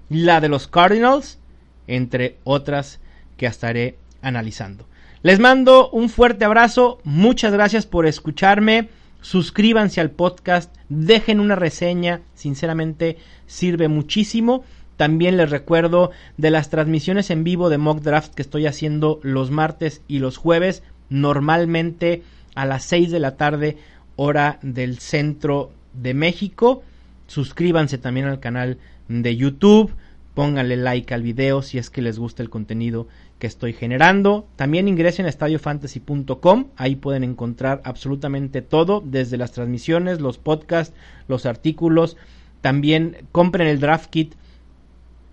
la 0.09 0.41
de 0.41 0.49
los 0.49 0.67
Cardinals, 0.67 1.39
entre 1.87 2.39
otras 2.43 2.99
que 3.37 3.47
estaré 3.47 3.99
analizando. 4.21 4.87
Les 5.23 5.39
mando 5.39 5.91
un 5.91 6.09
fuerte 6.09 6.45
abrazo, 6.45 6.99
muchas 7.05 7.53
gracias 7.53 7.87
por 7.87 8.07
escucharme, 8.07 8.89
suscríbanse 9.21 10.01
al 10.01 10.11
podcast, 10.11 10.75
dejen 10.89 11.41
una 11.41 11.55
reseña, 11.55 12.21
sinceramente 12.35 13.19
sirve 13.47 13.89
muchísimo. 13.89 14.65
También 14.97 15.37
les 15.37 15.51
recuerdo 15.51 16.11
de 16.37 16.51
las 16.51 16.71
transmisiones 16.71 17.31
en 17.31 17.45
vivo 17.45 17.69
de 17.71 17.79
Mock 17.79 18.01
Draft 18.01 18.35
que 18.35 18.43
estoy 18.43 18.67
haciendo 18.67 19.21
los 19.23 19.51
martes 19.51 20.03
y 20.09 20.19
los 20.19 20.37
jueves, 20.37 20.83
normalmente 21.09 22.23
a 22.55 22.67
las 22.67 22.85
6 22.85 23.11
de 23.11 23.21
la 23.21 23.37
tarde, 23.37 23.77
hora 24.17 24.59
del 24.63 24.99
centro 24.99 25.71
de 25.93 26.15
México. 26.15 26.83
Suscríbanse 27.29 27.99
también 27.99 28.27
al 28.27 28.41
canal 28.41 28.79
de 29.09 29.37
YouTube, 29.37 29.93
pónganle 30.39 30.77
like 30.77 31.13
al 31.15 31.25
video 31.25 31.63
si 31.63 31.79
es 31.79 31.91
que 31.91 32.01
les 32.01 32.17
gusta 32.17 32.45
el 32.45 32.49
contenido 32.49 33.09
que 33.41 33.49
estoy 33.49 33.73
generando. 33.73 34.47
También 34.55 34.87
ingresen 34.87 35.27
a 35.27 35.31
estadiofantasy.com, 35.31 36.67
ahí 36.77 36.95
pueden 36.95 37.25
encontrar 37.25 37.81
absolutamente 37.83 38.63
todo, 38.63 39.03
desde 39.05 39.37
las 39.37 39.51
transmisiones, 39.51 40.21
los 40.21 40.39
podcasts, 40.39 40.95
los 41.27 41.45
artículos. 41.45 42.17
También 42.61 43.17
compren 43.33 43.67
el 43.67 43.81
draft 43.81 44.11
kit 44.11 44.37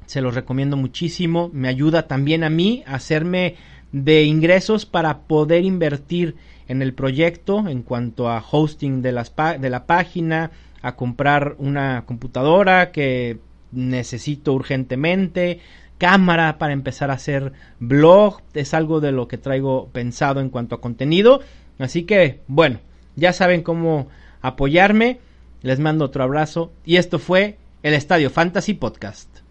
se 0.07 0.21
los 0.21 0.33
recomiendo 0.33 0.75
muchísimo. 0.75 1.51
Me 1.53 1.67
ayuda 1.67 2.07
también 2.07 2.43
a 2.43 2.49
mí 2.49 2.83
a 2.87 2.95
hacerme 2.95 3.57
de 3.91 4.23
ingresos 4.23 4.87
para 4.87 5.19
poder 5.27 5.65
invertir 5.65 6.35
en 6.67 6.81
el 6.81 6.95
proyecto 6.95 7.67
en 7.67 7.83
cuanto 7.83 8.27
a 8.27 8.43
hosting 8.51 9.03
de, 9.03 9.11
de 9.11 9.69
la 9.69 9.85
página, 9.85 10.49
a 10.81 10.95
comprar 10.95 11.57
una 11.59 12.05
computadora 12.07 12.91
que 12.91 13.37
necesito 13.75 14.53
urgentemente, 14.53 15.59
cámara 15.97 16.57
para 16.57 16.73
empezar 16.73 17.11
a 17.11 17.15
hacer 17.15 17.53
blog, 17.79 18.41
es 18.53 18.73
algo 18.73 18.99
de 18.99 19.11
lo 19.11 19.27
que 19.27 19.37
traigo 19.37 19.89
pensado 19.91 20.39
en 20.41 20.49
cuanto 20.49 20.75
a 20.75 20.81
contenido. 20.81 21.41
Así 21.79 22.03
que, 22.03 22.41
bueno, 22.47 22.79
ya 23.15 23.33
saben 23.33 23.61
cómo 23.61 24.07
apoyarme. 24.41 25.19
Les 25.61 25.79
mando 25.79 26.05
otro 26.05 26.23
abrazo 26.23 26.71
y 26.85 26.97
esto 26.97 27.17
fue 27.17 27.57
el 27.81 27.93
Estadio 27.93 28.29
Fantasy 28.29 28.73
Podcast. 28.75 29.44